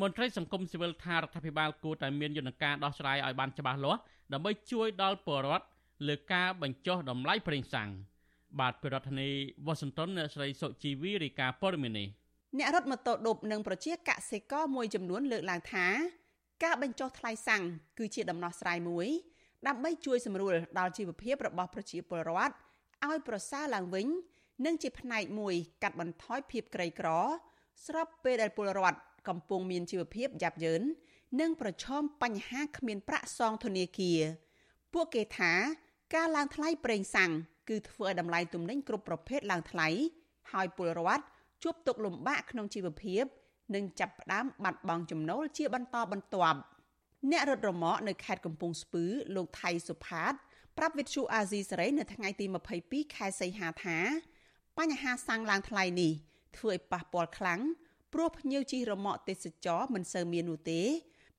[0.00, 4.00] មន្ត្រីសង្គមស៊ីវិលថារដ្ឋាភិបាលគួរតែមានយន្តការដោះស្រាយឲ្យបានច្បាស់លាស់
[4.32, 5.66] ដើម្បីជួយដល់ពលរដ្ឋ
[6.08, 7.88] លើការបញ្ចុះតម្លៃប្រេងសាំង
[8.60, 9.28] បាទពីរដ្ឋធានី
[9.66, 12.08] Washington អ្នកស្រីសុជីវីរាយការណ៍ព័ត៌មាននេះ
[12.58, 15.86] អ្នករត់ម៉ូតូឌុបនិងប្រជាកសិករមួយចំនួនលើកឡើងថា
[16.64, 17.62] ការបញ្ចុះថ្លៃសាំង
[17.98, 19.06] គឺជាដំណោះស្រាយមួយ
[19.66, 22.54] ដើម្បីជួយសម្រួលដល់ជីវភាពរបស់ប្រជាពលរដ្ឋ
[23.08, 24.06] ឲ្យប្រសើរឡើងវិញ
[24.64, 27.08] និងជាផ្នែកមួយកាត់បន្ថយភាពក្រីក្រ
[27.86, 28.98] ស្របពេលដែលពលរដ្ឋ
[29.28, 30.82] កំពុងមានជីវភាពយ៉ាប់យ៉ឺន
[31.40, 34.20] និងប្រឈមបញ្ហាគ្មានប្រាក់សងធនាគារ
[34.94, 35.52] ពួកគេថា
[36.14, 37.32] ការឡើងថ្លៃប្រេងសាំង
[37.68, 39.88] គឺធ្វើឲ្យតម្លៃទំនិញគ្រប់ប្រភេទឡើងថ្លៃ
[40.52, 41.24] ហើយពលរដ្ឋ
[41.62, 43.24] ជួបទុក្ខលំបាកក្នុងជីវភាព
[43.74, 46.60] និងចាប់ផ្ដើមបាត់បង់ចំណូលជាបន្តបន្ទាប់
[47.30, 49.04] អ្នករត់រមាក់នៅខេត្តកំពង់ស្ពឺ
[49.36, 50.32] លោកថៃសុផាត
[50.78, 52.46] ប្រាប់វិទ្យុអាស៊ីសេរីនៅថ្ងៃទី
[52.80, 53.98] 22ខែសីហាថា
[54.78, 56.12] បញ្ហាសាំងឡើងថ្លៃនេះ
[56.56, 57.60] ធ្វើឲ្យប៉ះពាល់ខ្លាំង
[58.18, 60.82] ព្រោះភ្ញៀវជិះរមាក់ទេសចរមិនសូវមាននោះទេ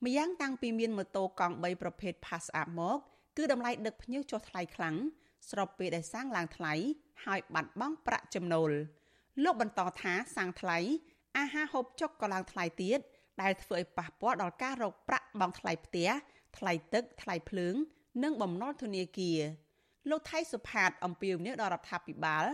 [0.05, 2.97] ម្យ៉ាងតាំងពីមានម៉ូតូកង់3ប្រភេទ Pass Up មក
[3.37, 4.95] គឺតម្លៃដឹកភ្ញៀវចុះថ្លៃខ្លាំង
[5.49, 6.73] ស្របពេលដែលសាំងឡើងថ្លៃ
[7.25, 8.71] ហើយបាត់បង់ប្រាក់ចំណូល
[9.43, 10.77] លោកបន្តថាសាំងថ្លៃ
[11.37, 12.99] អាហារហូបចុកក៏ឡើងថ្លៃទៀត
[13.41, 16.09] ដែលធ្វើឲ្យប៉ះពាល់ដល់ការរកប្រាក់បង់ថ្លៃផ្ទះ
[16.57, 17.75] ថ្លៃទឹកថ្លៃភ្លើង
[18.23, 19.39] និងបំណុលធនាគារ
[20.09, 22.45] លោកថៃសុផាតអំពាវនាវដល់រដ្ឋាភិបាល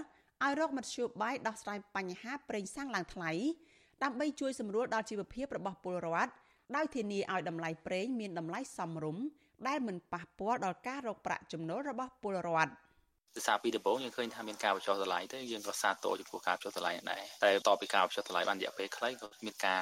[0.43, 3.31] ឲ្យរកមធ្យោបាយដោះស្រាយបញ្ហាប្រេងសាំងឡើងថ្លៃ
[4.03, 6.31] ដើម្បីជួយសម្រួលដល់ជីវភាពរបស់ពលរដ្ឋ
[6.75, 9.23] ដោយធានាឲ្យតម្លៃប្រេងមានតម្លៃសមរម្យ
[9.67, 12.71] ដែលមិនប៉ះពាល់ដល់ការរកប្រាក់ចំណូលរបស់ពលរដ្ឋ។
[13.35, 19.81] ភាសាពីដំបូងយើងឃើញថាមានការបញ្ចុះតម្លៃទៅយើងក៏សាទរចំពោះការបញ្ចុះតម្លៃដែរតែបន្ទាប់ពីការបញ្ចុះតម្លៃបានរយៈពេលខ្លីក៏មានការ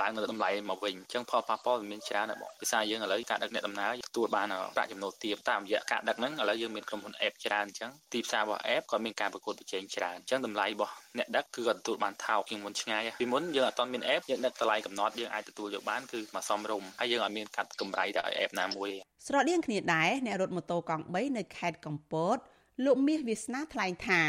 [0.00, 18.90] ឡើងនៅតម្លៃមកវិញអញ្ចឹងផលប៉ះពាល់វាមានច្រើនដែរបងភាសាយើងឥឡូវការដឹកអ្នកដំណើរទទួលបានប្រាក់ចំណូលទាបតាមរយៈការដឹកហ្នឹងឥឡូវយើងមានក្រុមហ៊ុន app ច្រើនអញ្ចឹងទីផ្សាររបស់ app ក៏មានការប្រកួតប្រជែងច្រើនអញ្ចឹងតម្លៃរបស់អ្នកដឹកគឺក៏ទទួលបានថោកជាងមុនឆ្ងាយពីមុនយើងអត់មាន app យើងដឹកតម្លៃកំណត់យើងអាចទទួលយកបានគឺមកសមរម្យហើយយើងអត់មានកាត់កម្រៃទៅឲ្យ app ណាមួយ
[19.26, 22.38] ស្រដៀងគ្នាដែរអ្នករត់ម៉ូតូកង់3នៅខេត្តកំពត
[22.82, 24.20] លោកមាសវាសនាថ្លែងថា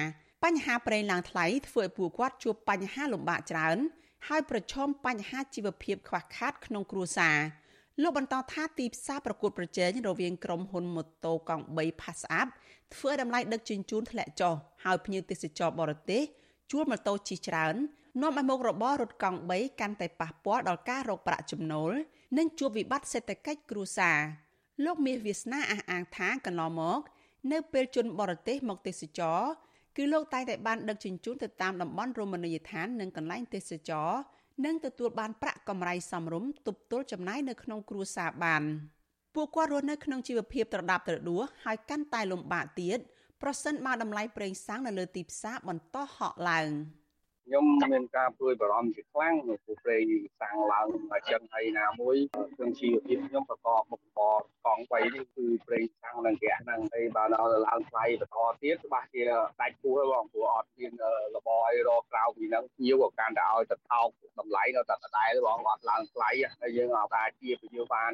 [0.43, 3.77] បញ្ហាប្រេងឡើងថ្លៃធ្វើឲ្យពួកគាត់ជួបបញ្ហាលំបាកច្រើន
[4.27, 7.37] ហើយប្រឈមបញ្ហាជីវភាពខ្វះខាតក្នុងគ្រួសារ
[8.01, 12.47] លោកបន្តថាទីផ្សារប្រកួតប្រជែងរវាងក្រុមហ៊ុនម៉ូតូកង់3 Pass Up
[12.93, 16.21] ធ្វើឲ្យតម្លៃដឹកជញ្ជូនធ្លាក់ចុះហើយភ្ញៀវទេសចរបរទេស
[16.71, 17.75] ជួលម៉ូតូជិះច្រើន
[18.21, 21.91] នាំឲ្យមុខរបររត់កង់3កាន់តែប៉ះពាល់ដល់ការរកប្រាក់ចំណូល
[22.37, 24.19] និងជួបវិបត្តិសេដ្ឋកិច្ចគ្រួសារ
[24.85, 26.99] លោកមាសវាសនាអះអាងថាកន្លងមក
[27.51, 29.39] នៅពេលជនបរទេសមកទេសចរ
[29.97, 34.09] គឺលោកតែងតែបានដឹកជញ្ជូនទៅតាមតំបន់រមណីយដ្ឋាននិងកន្លែងទេសចរ
[34.65, 38.63] និងទទួលបានប្រាក់កម្រៃសមរម្យទប់ទល់ចំណាយនៅក្នុងគ្រួសារបាន
[39.35, 42.99] ពួកគាត់រស់នៅក្នុងជីវភាពត្រដាប់ត្រដួសហើយកាន់តែលំបាកទៀត
[43.41, 46.69] ប្រសិនបើតម្លៃប្រេងសាំងនៅលើទីផ្សារបន្តហក់ឡើង។
[47.46, 50.04] ខ្ញុំមានការព្រួយបារម្ភជាខ្លាំងនៅព្រោះប្រេង
[50.40, 52.16] សាំងឡើងមកចឹងហើយណាមួយ
[52.56, 59.20] ក្នុងជីវភាពខ្ញុំប្រកបមុខរបរកង់3នេះគឺប្រេងសាំងនិងហ្គាសហ្នឹងហើយបើដល់ឡើងថ្លៃបន្តទៀតច្បាស់ជា
[59.60, 60.92] ដាច់ពោះបងព្រោះអត់មាន
[61.36, 64.08] របរអីរកក្រៅពីហ្នឹងញៀវក៏កាន់តែឲ្យទៅថោក
[64.38, 68.10] តម្លៃនៅតែដដែលបងអត់ឡើងថ្លៃហើយយើងអត់អាចជាពន្យល់បាន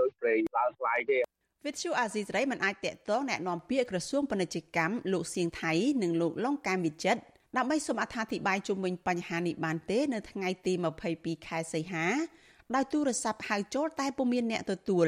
[0.00, 1.18] ដោយប្រេងឡើងថ្លៃទេ
[1.66, 7.20] វិទ្យុអាស៊ីសេរីមិនអាចតាក់ទងแนะនាំពាក្យក្រសួងពាណិជ្ជកម្មលោកសៀងថៃនិងលោកលងកាមវិចិត្រ
[7.57, 10.73] ដើម្បីសូមអត្ថាធិប្បាយជុំវិញបញ្ហានេះបានទេ នៅថ្ងៃទី
[11.09, 12.05] 22ខែសីហា
[12.75, 15.07] ដោយទូរស័ព្ទហៅចូលតែពុំមានអ្នកទទួល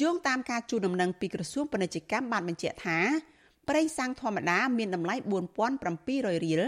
[0.00, 2.98] យោងតាមការជូនដំណឹងពីក្រសួងពាណិជ្ជកម្មបានបញ្ជាក់ថា
[3.68, 5.14] ប្រេងសាំងធម្មតាមានតម្លៃ
[5.80, 6.62] 4700រៀល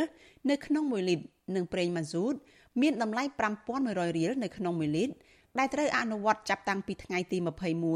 [0.50, 2.34] នៅក្នុង1លីត្រនិងប្រេងម៉ាស៊ូត
[2.82, 3.22] មានតម្លៃ
[3.70, 5.14] 5100រៀលនៅក្នុង1លីត្រ
[5.58, 7.38] ដែលត្រូវអនុវត្តចាប់តាំងពីថ្ងៃទី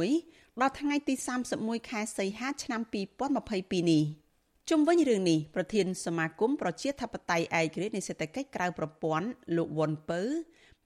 [0.01, 1.15] 21ដល់ថ្ងៃទី
[1.53, 2.81] 31ខែសីហាឆ្នាំ
[3.31, 4.05] 2022នេះ។
[4.71, 10.21] ជុំវិញរឿងនេះប្រធានសមាគមប្រជាធិបតេយ្យឯករាជ្យនៃសេដ្ឋកិច្ចក្រៅប្រព័ន្ធលោកវ៉ុនពៅ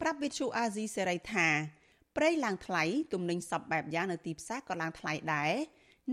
[0.01, 1.49] ប្រាប់វិទ្យុអាស៊ីសេរីថា
[2.17, 5.53] ប្រេងឡើងថ្លៃទំនិញសពបែបយ៉ាងនៅទីផ្សារក៏ឡើងថ្លៃដែរ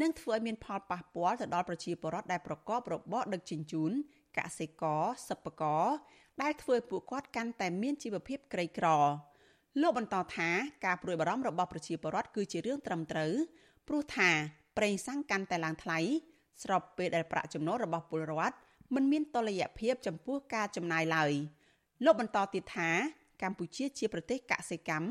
[0.02, 3.92] និងធ្វើឲ្យមានផលប៉ះពាល់ទៅដល់ប្រជាពលរដ្ឋដែលប្រកបរបរដឹកជញ្ជូន
[4.38, 5.86] កសិករសិប្បករ
[6.42, 8.88] ដែលធ្វើឲ្យពួកគាត់កាន់តែមានជីវភាពក្រីក្រ
[9.82, 10.50] លោកបន្តថា
[10.86, 13.34] ការព្រួយបារម្ភរបស់ប្រជាពលរដ្ឋគឺជារឿងត្រឹមត្រូវ
[13.88, 14.30] ព្រោះថា
[14.78, 16.00] ប្រេងសាំងកាន់តែឡើងថ្លៃ
[16.64, 18.56] ស្របពេលដែលប្រាក់ចំណូលរបស់ពលរដ្ឋ
[18.96, 21.32] មិនមានតុល្យភាពចំពោះការចំណាយឡើយ
[22.06, 22.90] លោកបន្តទៀតថា
[23.42, 25.08] កម្ពុជាជាប្រទេសកសិកម្ម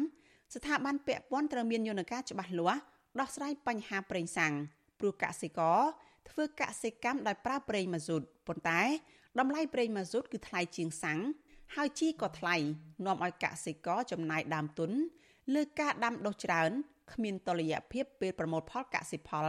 [0.55, 2.81] ស្ថាប័នពាក់ព័ន្ធត្រូវមានយន្តការច្បាស់លាស់
[3.21, 4.55] ដោះស្រាយបញ្ហាប្រេងសាំង
[4.99, 5.81] ព្រោះកសិករ
[6.29, 8.83] ធ្វើកសិកម្មដោយប្រើប្រេងម៉ាស៊ូតប៉ុន្តែ
[9.39, 11.21] តម្លៃប្រេងម៉ាស៊ូតគឺថ្លៃជាងសាំង
[11.75, 12.57] ហើយជីក៏ថ្លៃ
[13.07, 14.91] នាំឲ្យកសិករចំណាយដើមទុន
[15.55, 16.71] លើការដាំដុះច្រើន
[17.13, 19.47] គ្មានតុល្យភាពពេលប្រមូលផលកសិផល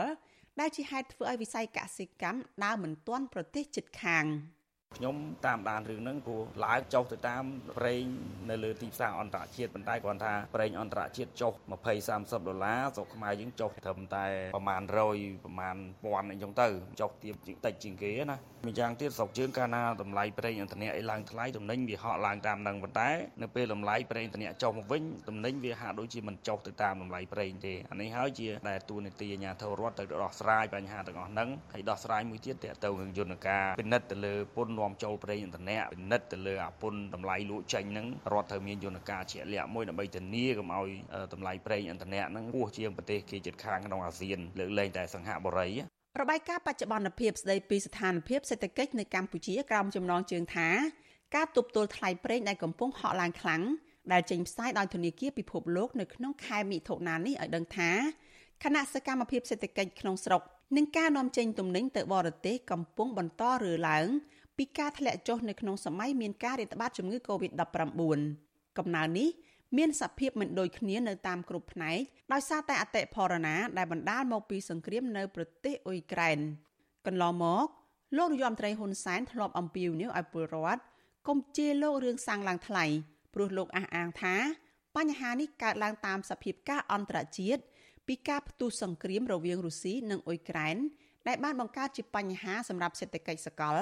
[0.60, 4.26] ដែលជាហេតុធ្វើឲ្យវិស័យកសិកម្មដើរមិនទាន់ប្រទេសជិតខាង។
[4.96, 5.16] ខ្ញុំ
[5.46, 7.44] តាមដានរឿងហ្នឹងព្រោះឡើងចុះទៅតាម
[7.78, 8.04] ប្រេង
[8.50, 14.26] នៅលើទីផ្សារអន្តរជាតិប៉ុន្តែគ្រាន់ថាប្រេងអន្តរជាតិចុះ20 30ដុល្លារស្រុកខ្មែរយើងចុះត្រឹមតែ
[14.56, 14.82] ប្រមាណ
[15.14, 16.68] 100ប្រមាណពាន់អីចឹងទៅ
[17.02, 17.36] ចុះទៀប
[17.66, 23.10] តិចជាងគេណាម្យ៉ាងទៀតស្រុកយើងកាលណាតម្លៃប្រេងឥន្ធនៈអីឡើងថ្លៃតំណែងវាហក់ឡើងតាមនឹងប៉ុន្តែ
[23.42, 40.90] នៅពេលតម្លៃប្រេងឥន្ធនៈចុះមកវិញតំណែងវាហាក់ដូចជាមិនចុះទៅតាមតម្លៃប្រេងទេអានេះហើយជាដែលទូនីតិអាជ្ញាធររដ្ឋទៅដោះស្រាយបញ្ហាទាំងអស់ហ្នឹងហើយដោះស្រាយមួយទៀតតទៅនឹងយន្តការពិនិត្យទៅលើពន្ធនាំចូលប្រេងឥន្ធនៈពិនិត្យទៅលើអាពន្ធតម្លៃលក់ចេញហ្នឹងរដ្ឋត្រូវមានយន្តការជាក់លាក់មួយដើម្បីធានាកុំឲ្យ
[41.34, 45.70] តម្លៃប្រេងឥន្ធនៈហ្នឹងហួសជាងប្រទេសគេជិតខាងក្នុងអាស៊ានលើកលែងតែសង្ហបុរី
[46.22, 50.70] របាយការណ៍បច្ចុប្បន្នភាពស្ដីពីស្ថានភាពសេដ្ឋកិច្ចនៅកម្ពុជាក្រោមចំណងជើងថា
[51.36, 53.64] ការទប់ទល់ថ្លៃប្រេងដែលកំពុងហក់ឡើងខ្លាំង
[54.12, 57.92] ដែលចេញផ្សាយដោយធនាគារពិភពលោកនៅក្នុងខែមិថុនានេះឲ្យដឹងថា
[58.64, 60.42] គណៈសកម្មភាពសេដ្ឋកិច្ចក្នុងស្រុក
[60.78, 64.08] និងការនាំចេញទំនិញទៅបរទេសកំពុងបន្តរើឡើង
[64.58, 68.02] ពីការធ្លាក់ចុះនៅក្នុងសម័យមានការរាតត្បាតជំងឺ Covid-19
[68.78, 69.30] កំណើននេះ
[69.78, 71.98] មានសភាពមិនដូចគ្នានៅតាមគ្រប់ផ្នែក
[72.34, 76.40] ដោយសារតែអតិផរណាដែលបណ្ដាលមកពីសង្គ្រាមនៅប្រទេសអ៊ុយក្រែន
[77.08, 77.68] កន្លងមក
[78.18, 80.82] លោកនាយរដ្ឋមន្ត្រីហ៊ុនសែនធ្លាប់អំពាវនាវឲ្យពលរដ្ឋ
[81.28, 82.86] កុំជេរលោករឿងសាំងឡើងថ្លៃ
[83.34, 84.36] ព្រោះលោកអះអាងថា
[84.98, 87.62] បញ្ហានេះកើតឡើងតាមសភាពការអន្តរជាតិ
[88.08, 90.78] ពីការផ្ទុះសង្គ្រាមរវាងរុស្ស៊ីនិងអ៊ុយក្រែន
[91.28, 93.78] ដែលបានបង្កើតជាបញ្ហាសម្រាប់សេដ្ឋកិច្ចសកល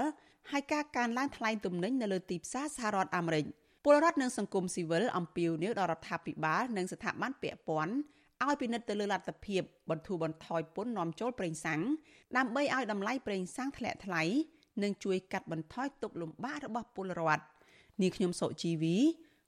[0.51, 3.45] ហើយការកើនឡើងថ្លៃទំនិញនៅលើទីផ្សារសហរដ្ឋអាមេរិក
[3.83, 7.93] ពលរដ្ឋនិងសង្គមស៊ីវិលអំពាវនាវដល់រដ្ឋាភិបាលនិងស្ថាប័នពាក់ព័ន្ធ
[8.43, 11.81] ឲ្យពិនិត្យទៅលើលទ្ធភាពបន្ធូរបន្ថយពន្ធនាំចូលប្រេងសាំង
[12.37, 14.21] ដើម្បីឲ្យតម្លៃប្រេងសាំងធ្លាក់ថ្លៃ
[14.83, 17.43] និងជួយកាត់បន្ថយទុក្ខលំបាករបស់ពលរដ្ឋ
[18.01, 18.95] នាងខ្ញុំសុជីវី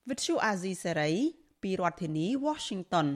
[0.07, 1.13] With you Azizi Serai
[1.61, 3.07] ពីរដ្ឋធានី Washington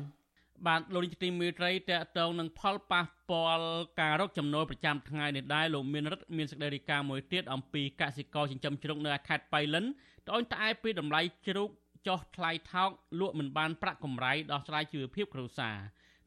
[0.68, 3.68] បាទលោកនាយកទីមេត្រីតកតងនឹងផលប៉ះពាល់
[4.02, 9.86] ការរកចំណូលប្រចាំថ្ងៃនេះដែរលោកមានរដ្ឋមានសេចក្តីរាយការណ៍មួយទៀតអំពីកសិករចិញ្ចឹមជ្រូកនៅខេត្តបៃលិន
[10.28, 11.70] ត្អូញត្អែពីតម្លៃជ្រូក
[12.08, 12.90] ចុះថ្លៃថោក
[13.20, 15.78] លក់មិនបានប្រាក់កម្រៃដោះស្រាយជីវភាពគ្រួសារ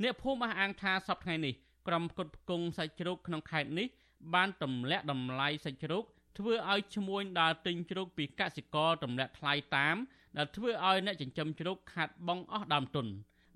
[0.02, 1.54] អ្នកភូមិអះអាងថាសប្តាហ៍នេះ
[1.88, 3.86] ក្រុមគុតផ្គង់សាច់ជ្រូកក្នុងខេត្តនេះ
[4.34, 6.04] បានទម្លាក់តម្លៃសាច់ជ្រូក
[6.38, 9.96] ធ្វើឲ្យឈ្មួញដើរទិញជ្រូកពីកសិករទម្លាក់ថ្លៃតាម
[10.36, 13.06] ដែលធ្វើឲ្យអ្នកចិញ្ចឹមជ្រូកខាត់បងអស់ដើមទុន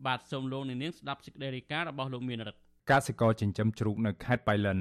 [0.07, 4.79] បាទសូមលោកនាងស្ដាប់សេចក្តីរាយការណ៍របស់លោកមានរិទ្ធកសិករចិញ្ចឹមជ្រូកនៅខេត្តបៃលិន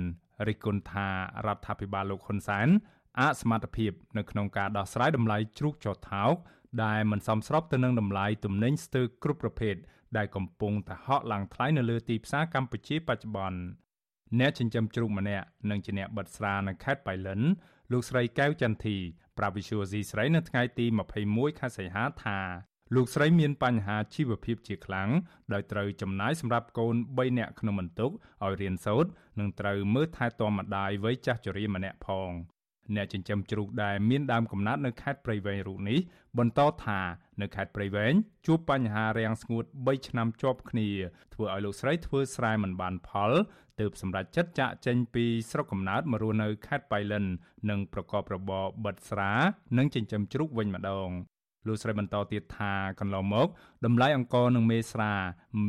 [0.48, 1.08] រិះគន់ថា
[1.48, 2.68] រដ្ឋាភិបាលលោកហ៊ុនសែន
[3.20, 6.36] អសមត្ថភាពនៅក្នុងការដោះស្រាយតម្លៃជ្រូកចុះថោក
[6.84, 9.76] ដែលមិនសមស្របទៅនឹងតម្លៃទំនិញស្ទើរគ្រប់ប្រភេទ
[10.18, 13.60] ដែលកំពុងតែហក់ឡើងថ្លៃនៅលើទីផ្សារកម្ពុជាបច្ចុប្បន្ន
[14.40, 17.42] អ្នកចិញ្ចឹមជ្រូកម្នាក់និងជាអ្នកបិទស្រានៅខេត្តបៃលិន
[17.92, 18.98] លោកស្រីកែវចន្ទធី
[19.38, 20.86] ប្រាវិសុយស៊ីស្រីនៅថ្ងៃទី
[21.24, 22.40] 21ខែសីហាថា
[22.96, 25.10] លោកស្រីមានបញ្ហាជីវភាពជាខ្លាំង
[25.54, 28.12] ដោយត្រូវចំណាយសម្រាប់កូន3នាក់ក្នុងបន្ទុក
[28.44, 29.10] ឲ្យរៀនសូត្រ
[29.40, 32.32] និងត្រូវមើលថែទាំម្ដាយវ័យចាស់ជរាម្នាក់ផង
[32.96, 36.00] អ្នកចិញ្ចឹមជ្រូកដែលមានដើមកំណើតនៅខេត្តព្រៃវែងរូបនេះ
[36.38, 37.00] បន្តថា
[37.42, 38.14] នៅខេត្តព្រៃវែង
[38.46, 40.90] ជួបបញ្ហារាំងស្ងួត3ឆ្នាំជាប់គ្នា
[41.34, 43.32] ធ្វើឲ្យលោកស្រីធ្វើស្រែមិនបានផល
[43.80, 47.26] ទើបសម្រេចចិត្តចាក់ចេញពីស្រុកកំណើតមករស់នៅខេត្តបៃលិន
[47.70, 49.34] និងប្រកបរបរបិតស្រា
[49.78, 51.10] និងចិញ្ចឹមជ្រូកវិញម្ដង
[51.68, 53.48] លោកស្រីបន្តទៀតថាកន្លងមក
[53.86, 55.14] តម្លៃអង្ករនិងមេស្រា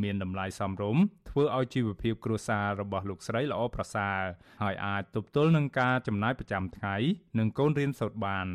[0.03, 4.19] មានតម្លៃសមរម្យធ្វើឲ្យជីវភាពគ្រួសាររបស់លោកស្រីល្អប្រសើរ
[4.61, 6.95] ហើយអាចទប់ទល់នឹងការចំណាយប្រចាំថ្ងៃ
[7.39, 8.47] និងកូនរៀនសូត្របាន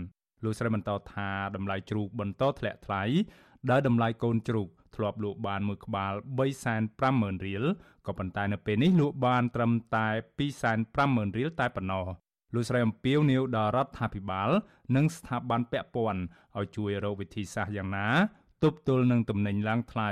[0.45, 3.03] លោកស្រីបន្តថាតម្លៃជ្រូកបន្តធ្លាក់ថ្លៃ
[3.71, 6.13] ដោយតម្លៃកូនជ្រូកធ្លាប់លក់បានមួយក្បាល
[6.79, 7.65] 350,000រៀល
[8.07, 10.09] ក៏ប៉ុន្តែនៅពេលនេះលក់បានត្រឹមតែ
[10.73, 12.05] 250,000រៀលតែប៉ុណ្ណោះ
[12.55, 14.51] លោកស្រីអំពាវនាវដល់រដ្ឋាភិបាល
[14.97, 16.23] និងស្ថាប័នពាក់ព័ន្ធ
[16.59, 18.09] ឲ្យជួយរកវិធីសាស្ត្រយ៉ាងណា
[18.63, 20.11] ទប់ទល់នឹងទំនិញឡើងថ្លៃ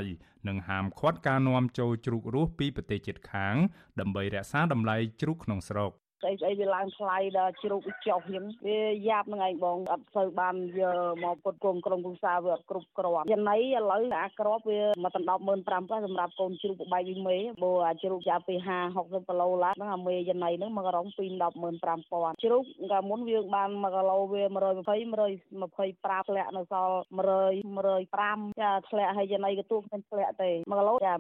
[0.49, 3.55] និងហាមឃាត់ការនាំចូលជ្រូករស់ពីប្រទេសជិតខាង
[4.01, 5.93] ដើម្បីរក្សាតម្លៃជ្រូកក្នុងស្រុក
[6.23, 13.61] ស្អីស្អីវាឡើងថ្លៃដល់ជ្រូកចុះអញ្ចឹងវាយ៉ាប់ហ្នឹងឯងបងអត់សូវបានយកមកពុតគុំក្រុមគ្រួសារវាអត់គ្រប់គ្រាន់ចំណៃឥ
[13.91, 21.25] ឡូវអាក្របវាមកដល់15000ប៉ះសម្រាប់កូនជ្រូកបបែកវិញមេបើអាជ្រូកចាប់ពី50 60គីឡូឡើងហ្នឹងអាមេចំណៃហ្នឹងមកក្រុងពី
[21.85, 25.13] 15000ជ្រូកកាលមុនវាបាន1គីឡូវា120
[25.63, 26.97] 125ធ្លាក់នៅសល់
[27.53, 27.63] 100
[27.93, 31.13] 105ចាធ្លាក់ហើយចំណៃកទួខ្ញុំធ្លាក់ទេ1គីឡូចា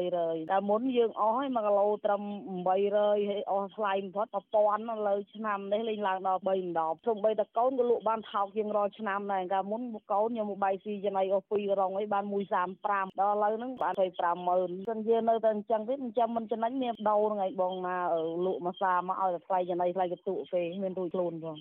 [0.00, 2.22] 1300តែមុនយើងអស់ហើយ1គីឡូត្រឹម
[2.66, 9.82] 800ហើយអស់ថ្លៃបំផុត1000លើឆ្នាំនេះលេងឡើងដល់3ម្ដងសូម្បីតែកូនក៏លក់បានថោកជាងរាល់ឆ្នាំដែរកាលមុន
[10.12, 12.24] កូនខ្ញុំបាយស៊ីចំណៃអស់2រងអីបាន
[12.72, 13.94] 135ដល់ឥឡូវហ្នឹងបាន
[14.40, 17.98] 250000សិនជានៅតែអញ្ចឹងទៀតចាំមិនចំណេញមានដោហ្នឹងឯងបងណា
[18.46, 21.58] លក់មកសាមកឲ្យតែថ្លៃចំណៃថ្លៃកតុគេមានរួចខ្លួនបង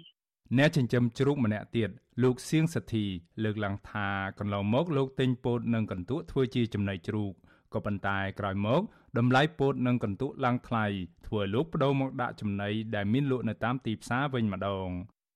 [0.58, 1.90] អ្នកចិញ្ចឹមជ្រូកម្នាក់ទៀត
[2.24, 3.06] លោកសៀងសទ្ធី
[3.44, 4.08] លើកឡើងថា
[4.40, 7.34] កន្លងមកលោកទិញពោតនិងកន្ទក់ធ្វើជាចំណីជ្រូក
[7.74, 8.82] ក៏ប៉ុន្តែក្រោយមក
[9.18, 10.86] តម្លៃពោតនិងកន្ទក់ឡើងថ្លៃ
[11.28, 14.90] ធ្វើឲ្យលោកបដូរមកដាក់ចំណីដែលមានលក់នៅតាមទីផ្សារវិញម្ដង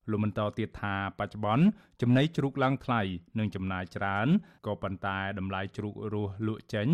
[0.10, 1.66] លោកបន្តទៀតថាបច្ចុប្បន្ន
[2.02, 3.02] ចំណីជ្រូកឡើងថ្លៃ
[3.40, 4.28] និងចំណាយច្រើន
[4.66, 6.88] ក៏ប៉ុន្តែតម្លៃជ្រូករស់លក់ចេញ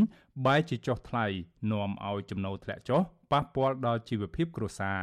[0.46, 1.26] បែរជាចុះថ្លៃ
[1.72, 3.02] នាំឲ្យចំណូលធ្លាក់ចុះ
[3.32, 5.02] ប៉ះពាល់ដល់ជីវភាពគ្រួសារ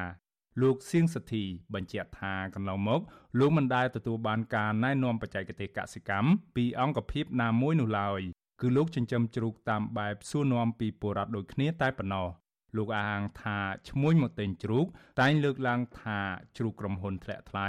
[0.62, 3.01] លោកសៀងសទ្ធីបញ្ជាក់ថាកន្លងមក
[3.39, 8.20] លោកមិនដែលទទួលបានការណែនាំបច្ចេកទេសកសិកម្មពីអង្គភាពណាមួយនោះឡើយ
[8.61, 12.29] គឺលោកចិញ្ចឹមជ្រូកតាមបែបសួរនាំពីបុរដ្ឋដូចគ្នាតែប៉ុណ្ណោះ
[12.77, 14.87] លោកអាងថាឈ្មួញមកទិញជ្រូក
[15.21, 16.19] តែងលើកឡើងថា
[16.57, 17.69] ជ្រូកក្រុមហ៊ុនធ្លាក់ថ្លៃ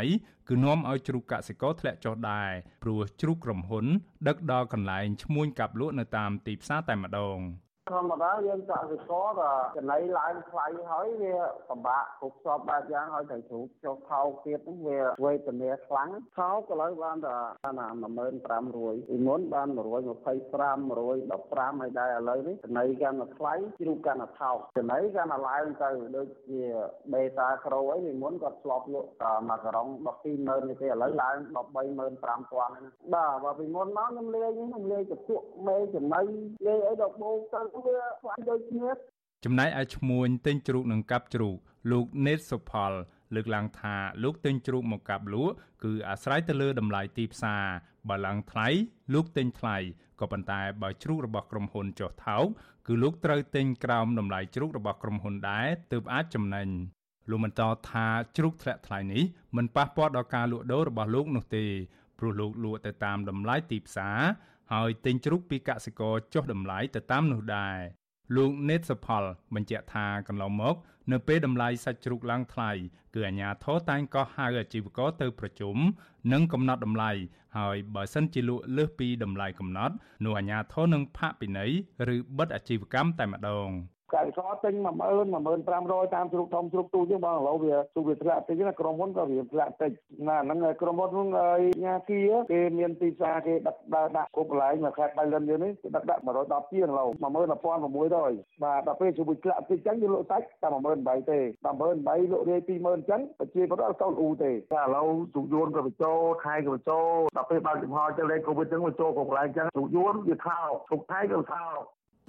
[0.50, 2.52] គឺនាំឲ្យជ្រូកកសិករធ្លាក់ចុះដែរ
[2.84, 3.86] ព្រោះជ្រូកក្រុមហ៊ុន
[4.28, 7.40] ដឹកដល់កន្លែងឈ្មួញកាប់លក់នៅតាមទីផ្សារតែម្ដង
[7.92, 11.36] ធម្មតាយើងកសិករក៏ចំណីឡើងថ្លៃហើយវា
[11.70, 26.62] ពិបាកគ្រប់សពបែបយ៉ាងហើយតែជ្រូកចុះថោកទៀតហ្នឹងវាវេទនាខ្លាំងថោកឥឡូវបានតែបាន15500ពីមុនបាន125 115ហើយដែរឥឡូវនេះចំណីកាន់តែថ្លៃជ្រូកកាន់តែថោកចំណីកាន់តែឡើងទៅដូចជា
[27.14, 29.10] បេតាក្រូអីពីមុនគាត់ធ្លាប់លក់
[29.50, 29.88] មួយក្រុង
[30.28, 31.36] 120,000នេះទេឥឡូវឡើង
[31.78, 32.12] 135,000ហ្នឹង
[33.14, 36.22] បាទបើពីមុនមកខ្ញុំលាយខ្ញុំលាយចពួកមេចំណី
[36.68, 38.90] លាយអីដល់បូកទៅវាខ្លាំងដូចគ្នា
[39.46, 41.58] ចំណែកឯឈ្មួញទិញជ្រូកនិងកាប់ជ្រូក
[41.92, 42.92] លោកណេតសុផល
[43.36, 45.54] លើកឡើងថាលោកទិញជ្រូកមកកាប់លក់
[45.84, 47.64] គឺអាស្រ័យទៅលើតម្លៃទីផ្សារ
[48.10, 48.68] បើឡើងថ្លៃ
[49.14, 49.78] លោកទិញថ្លៃ
[50.20, 52.46] ក៏ប៉ុន្តែបើជ្រូករបស់ក្រុមហ៊ុនចុះថោក
[52.88, 56.68] គឺលោកត្រូវទិញក្រោមតម្លៃជ្រូករបស់ក្រុមហ៊ុនដែរទើបអាចចំណេញ
[57.30, 57.62] លោកបន្ត
[57.92, 58.08] ថា
[58.38, 59.24] ជ្រូកធ្លាក់ថ្លៃនេះ
[59.58, 61.66] មិនប៉ះពាល់ដល់ការលក់ដូររបស់លោកនោះទេ
[62.20, 64.20] ព្រោះលោកលក់ទៅតាមតម្លៃទីផ្សារ
[64.74, 67.78] ហើយទិញជ្រូកពីកសិករចុះតម្លៃទៅតាមនោះដែរ
[68.36, 69.24] លោកណេតសផល
[69.56, 70.76] បញ្ជាក់ថាកន្លងមក
[71.12, 72.72] នៅពេលតម្លៃសាច់ជ្រូកឡើងថ្លៃ
[73.14, 75.76] គឺអាជ្ញាធរតែងក៏ហៅអាជីវករទៅប្រជុំ
[76.34, 77.12] និងកំណត់តម្លៃ
[77.58, 79.96] ហើយបើសិនជាលក់លើសពីតម្លៃកំណត់
[80.26, 81.72] នោះអាជ្ញាធរនឹងផាកពិន័យ
[82.14, 83.70] ឬបិទអាជីវកម្មតែម្ដង។
[84.14, 84.88] កសិករទិញ10000
[85.66, 89.92] 10500តាមជ្រូកធំជ្រូកទូចឹងបងឥឡូវវាទូវាធ្លាក់តិចណាក្រុមហ៊ុនក៏វាធ្លាក់តិច
[90.28, 92.20] ណាហ្នឹងហើយក្រុមហ៊ុនហ្នឹងហើយញ៉ាគី
[92.52, 111.80] គេមានទីផ្សារគេដឹកដើរដាក់គ្រប់កន្លែងមកខេត្តបៃលិនយើងនេះគេដឹកដាក់110ជាងឡូវ11600បាទដល់ពេលជ្រូកធ្លាក់តិចចឹងយើងលក់សាច់តែ18000ទេ18000លក់រាយ20000អញ្ចឹងប្រជាពលរដ្ឋទៅអ៊ូទេតែឥឡូវជ្រូកយួនក៏បញ្ចូលថៃក៏បញ្ចូលដល់ពេលបើកចំហចឹងលេខកូវីដចឹងបញ្ចូលគ្រប់កន្លែងចឹងជ្រូកយួនវាថោកជ្រូកថៃក៏ថោក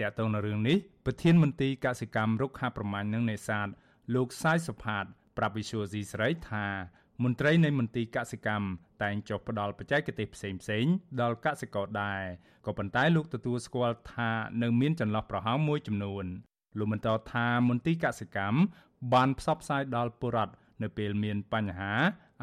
[0.01, 3.69] តកតងនៅរឿងនេះប្រធានមន្ត្រីកសិកម្មរុក្ខាប្រមាញ់និងនេសាទ
[4.15, 5.05] លោកសាយសុផាត
[5.39, 6.67] ប្រាប់វិសុយស៊ីស្រីថា
[7.25, 8.67] មន្ត្រីនៃមន្ទីរកសិកម្ម
[9.03, 10.85] តែងចុះផ្ដល់បច្ចេកទេសផ្សេងផ្សេង
[11.21, 12.23] ដល់កសិករដែរ
[12.67, 14.31] ក៏ប៉ុន្តែលោកទទួលស្គាល់ថា
[14.63, 16.25] នៅមានចន្លោះប្រហោងមួយចំនួន
[16.79, 18.61] លោកបន្តថាមន្ទីរកសិកម្ម
[19.15, 21.93] បានផ្សព្វផ្សាយដល់ពលរដ្ឋនៅពេលមានបញ្ហា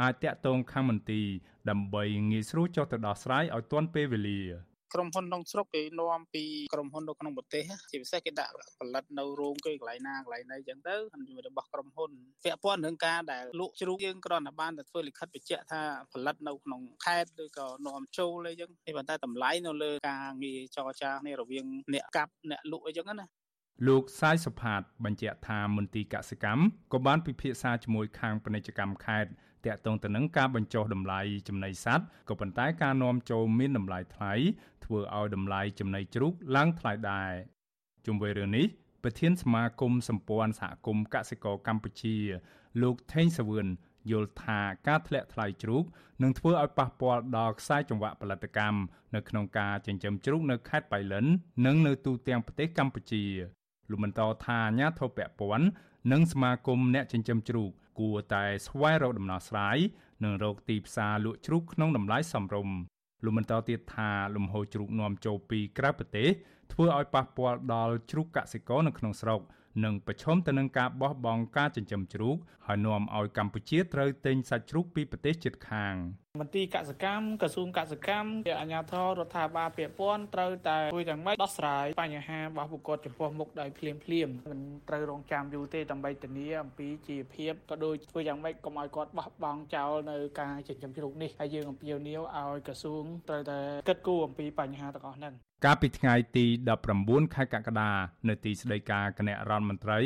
[0.01, 1.27] អាចតាក់ទងខាងមន្ទីរ
[1.69, 4.41] ដើម្បីងាយស្រួលចុះទៅដោះស្រាយឲ្យទាន់ពេលវេលា
[4.95, 6.43] ក្រុមហ៊ុនក្នុងស្រុកគេនាំពី
[6.73, 10.95] ក្រុមហ៊ុននៅក្នុងប្រទេសជាពិសេសគេដាក់ផលិតនៅរោងគេកន្លែងណាកន្លែងណីអញ្ចឹងទៅ
[11.47, 12.11] របស់ក្រុមហ៊ុន
[12.45, 15.81] ពាក់ព័ន្ធនឹងការដែលលក់ជ្រូកយើងគ្រាន់តែបានតែធ្វើលិខិតបញ្ជាក់ថា
[16.13, 23.25] ផលិតនៅក្នុងខេត្តឬក៏នាំចូលអីចឹងតែប៉ុន្តែតម្លៃនៅលើការងារចរចាគ្នារវាងអ្នកកាប់អ្នកលក់អីចឹងណា
[23.87, 26.61] លោកសាយសុផាតបញ្ជាក់ថាមន្ទីរកសិកម្ម
[26.93, 29.29] ក៏បានពិភាក្សាជាមួយខាងពាណិជ្ជកម្មខេត្ត
[29.67, 34.33] តាក់ទងទៅនឹងការបញ្ចុះតម្លៃចំណីសត្វក៏ប៉ុន្តែការនាំចូលមានតម្លៃថ្លៃ
[34.85, 37.31] ធ្វើឲ្យតម្លៃចំណីជ្រូកឡើងថ្លៃដែរ
[38.05, 38.65] ជុំវិញរឿងនេះ
[39.03, 42.15] ប្រធានសមាគមសម្ព័ន្ធសហគមន៍កសិករកម្ពុជា
[42.81, 43.67] លោកថេងសវឿន
[44.11, 45.83] យល់ថាការធ្លាក់ថ្លៃជ្រូក
[46.23, 48.79] នឹងធ្វើឲ្យប៉ះពាល់ដល់ខ្សែចង្វាក់ផលិតកម្ម
[49.15, 51.25] នៅក្នុងការចិញ្ចឹមជ្រូកនៅខេត្តបៃលិន
[51.65, 53.23] និងនៅទូទាំងប្រទេសកម្ពុជា
[53.89, 55.67] លោកបន្តថាអាញាធិបតេយ្យព័ន្ធ
[56.11, 59.77] និងសមាគមអ្នកចិញ្ចឹមជ្រូក គួរតែស្វែងរកដំណោះស្រាយ
[60.23, 62.77] និងរកទីផ្សារលក់ជ្រូកក្នុងតម្លៃសមរម្យ
[63.23, 66.29] លោកបន្តទៀតថាលំហូរជ្រូកនាំចូលពីក្រៅប្រទេស
[66.73, 69.39] ធ្វើឲ្យប៉ះពាល់ដល់ជ្រូកកសិករនៅក្នុងស្រុក
[69.83, 75.95] និងប្រឈមទៅនឹងការបោះបង់ការចិញ្ចឹមជ្រូកហើយនាំឲ្យកម្ពុជាត្រូវទិញសាច់ជ្រូកពីប្រទេសជិតខាង។
[76.41, 84.59] មន្ទីរកសិកម្មក្រសួងកសិកម្មជាអាជ្ញាធររដ្ឋាភិបាលពាក់ព័ន្ធត្រូវតែជួយទាំងម៉េចដោះស្រាយបញ្ហារបស់បុគ្គលចំពោះមុខដោយភ្លាមភ្លាមមិន
[84.89, 95.33] ត្រូវរងចាំយូរទេដើម្បីធានាអំពីជីវភាពក៏ដូចធ្វើយ៉ាងម៉េចកុំឲ្យគាត់បោះបង់ចោលនៅការចិញ្ចឹមជ្រូកនេះហើយយើងអំពាវនាវឲ្យក្រសួងត្រូវតែគិតគូរអំពីបញ្ហាទាំងអស់ហ្នឹង
[95.63, 96.45] កាលពីថ្ងៃទី
[96.89, 97.91] 19ខែកក្កដា
[98.29, 99.99] នៅទីស្តីការគណៈរដ្ឋមន្ត្រី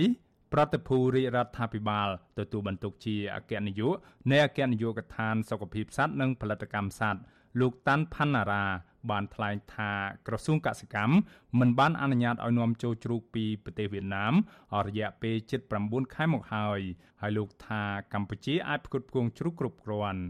[0.53, 3.95] ប្រតិភូរាជរដ្ឋាភិបាលទទួលបន្ទុកជាអគ្គនាយក
[4.31, 7.21] នៃអគ្គនាយកដ្ឋានសុខភាពសត្វនិងផលិតកម្មសត្វ
[7.59, 8.65] លោកតាន់ផាន់ណារ៉ា
[9.09, 9.91] បានថ្លែងថា
[10.27, 11.15] ក្រសួងកសិកម្ម
[11.59, 14.33] មិនបានអនុញ្ញាតឲ្យនាំចូលជ្រូកពីប្រទេសវៀតណាម
[14.73, 16.79] អស់រយៈពេលជិត9ខែមកហើយ
[17.21, 17.83] ហើយលោកថា
[18.13, 20.21] កម្ពុជាអាចផ្គត់ផ្គង់ជ្រូកគ្រប់គ្រាន់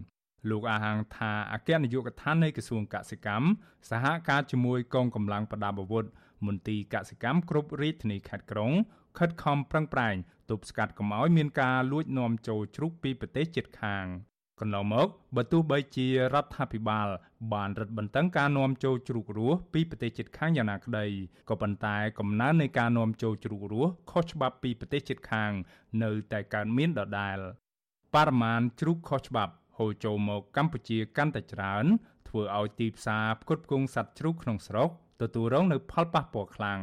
[0.50, 3.48] លោកអាហាងថាអគ្គនាយកដ្ឋាននៃក្រសួងកសិកម្ម
[3.90, 6.06] សហការជាមួយកងកម្លាំងប្រដាប់អាវុធ
[6.46, 8.72] មន្ទីរកសិកម្មគ្រប់រាជធានីខេត្តក្រុង
[9.18, 10.16] ខិតខំប្រឹងប្រែង
[10.50, 14.06] ទប់ស្កាត់កុំឲ្យមានការលួចនាំចូលជ្រូកពីប្រទេសជិតខាង
[14.60, 17.08] កន្លងមកបើទោះបីជារដ្ឋាភិបាល
[17.54, 21.06] បានរឹតបន្តឹងការនាំចូលជ្រូករស់ពីប្រទេសជិតខាងយ៉ាងណាក្តី
[21.50, 25.52] ក៏ប៉ុន្តែកំណើននៃការនាំចូលជ្រូករស់ខុសច្បាប់ពីប្រទេសជិតខាង
[26.04, 27.38] នៅតែកើតមានដដែល
[28.16, 31.86] បរិមាណជ្រូកខុសច្បាប់ ហូរចូលមកកម្ពុជាកាន់តែច្រើន
[32.28, 34.90] ធ្វើឲ្យទីផ្សារផ្គត់ផ្គង់សត្វជ្រូកក្នុងស្រុក
[35.22, 36.80] ទទួលរងនូវផលប៉ះពាល់ខ្លាំង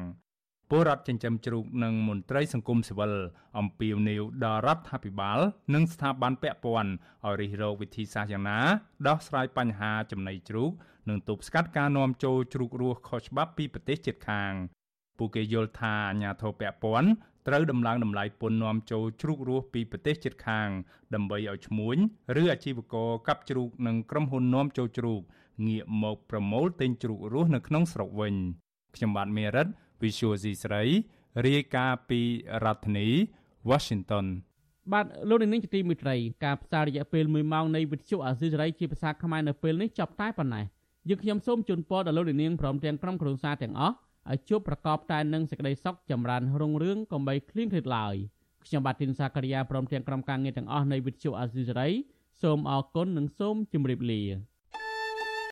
[0.70, 3.12] ពលរដ្ឋចិញ្ចឹមជ្រូកនិងមន្ត្រីសង្គមស៊ីវិល
[3.58, 5.38] អំពាវនាវដល់រដ្ឋាភិបាល
[5.74, 6.92] និងស្ថាប័នពាក់ព័ន្ធ
[7.24, 8.60] ឲ្យរិះរកវិធីសាស្ត្រយ៉ាងណា
[9.08, 10.70] ដោះស្រាយបញ្ហាចំណីជ្រូក
[11.08, 14.52] និងទប់ស្កាត់ការនាំចូលជ្រូករស់ខុសច្បាប់ពីប្រទេសជិតខាង
[15.18, 17.08] ពួកគេយល់ថាអាញាធរពពន់
[17.46, 20.68] ត្រូវដំឡើងតម្លៃពន្ធនាំចូលជ្រូករស់ពីប្រទេសជិតខាង
[21.14, 21.96] ដើម្បីឲ្យឈ្មួញ
[22.42, 25.20] ឬអាជីវករកាប់ជ្រូកនិងក្រុមហ៊ុននាំចូលជ្រូក
[25.66, 28.34] ងាកមកប្រមូលទិញជ្រូករស់នៅក្នុងស្រុកវិញ
[28.96, 29.66] ខ្ញុំបាទមេរិត
[30.02, 30.82] Visual C ស្រី
[31.46, 32.20] រាយការណ៍ពី
[32.64, 33.08] រដ្ឋធានី
[33.70, 34.26] Washington
[34.92, 40.64] បាទលោកនាងជាទីមេត្រីការផ្សាយរយៈពេល1ម៉ោងនៃវិទ្យុអាស៊ីសេរីជាភាសាខ្មែរនៅពេលនេះចប់តែប៉ុណ្ណេះ
[41.08, 43.96] យើងខ្ញុំសូមជូនពរដល់លោកនាងព្រមទាំងក្រុមគ្រួសារទាំងអស់
[44.32, 48.14] ឲ្យជួបប្រកបតែនឹងសេចក្តីសុខចម្រើនរុងរឿងកុំបីឃ្លៀងឃ្លាតឡើយ
[48.64, 51.88] ខ្ញុំបាទទីនសាករិយាព្រមទាំងក្រុមការងារទាំងអស់នៃវិទ្យុអាស៊ីសេរី
[52.42, 54.22] សូមអរគុណនិងសូមជម្រាបលា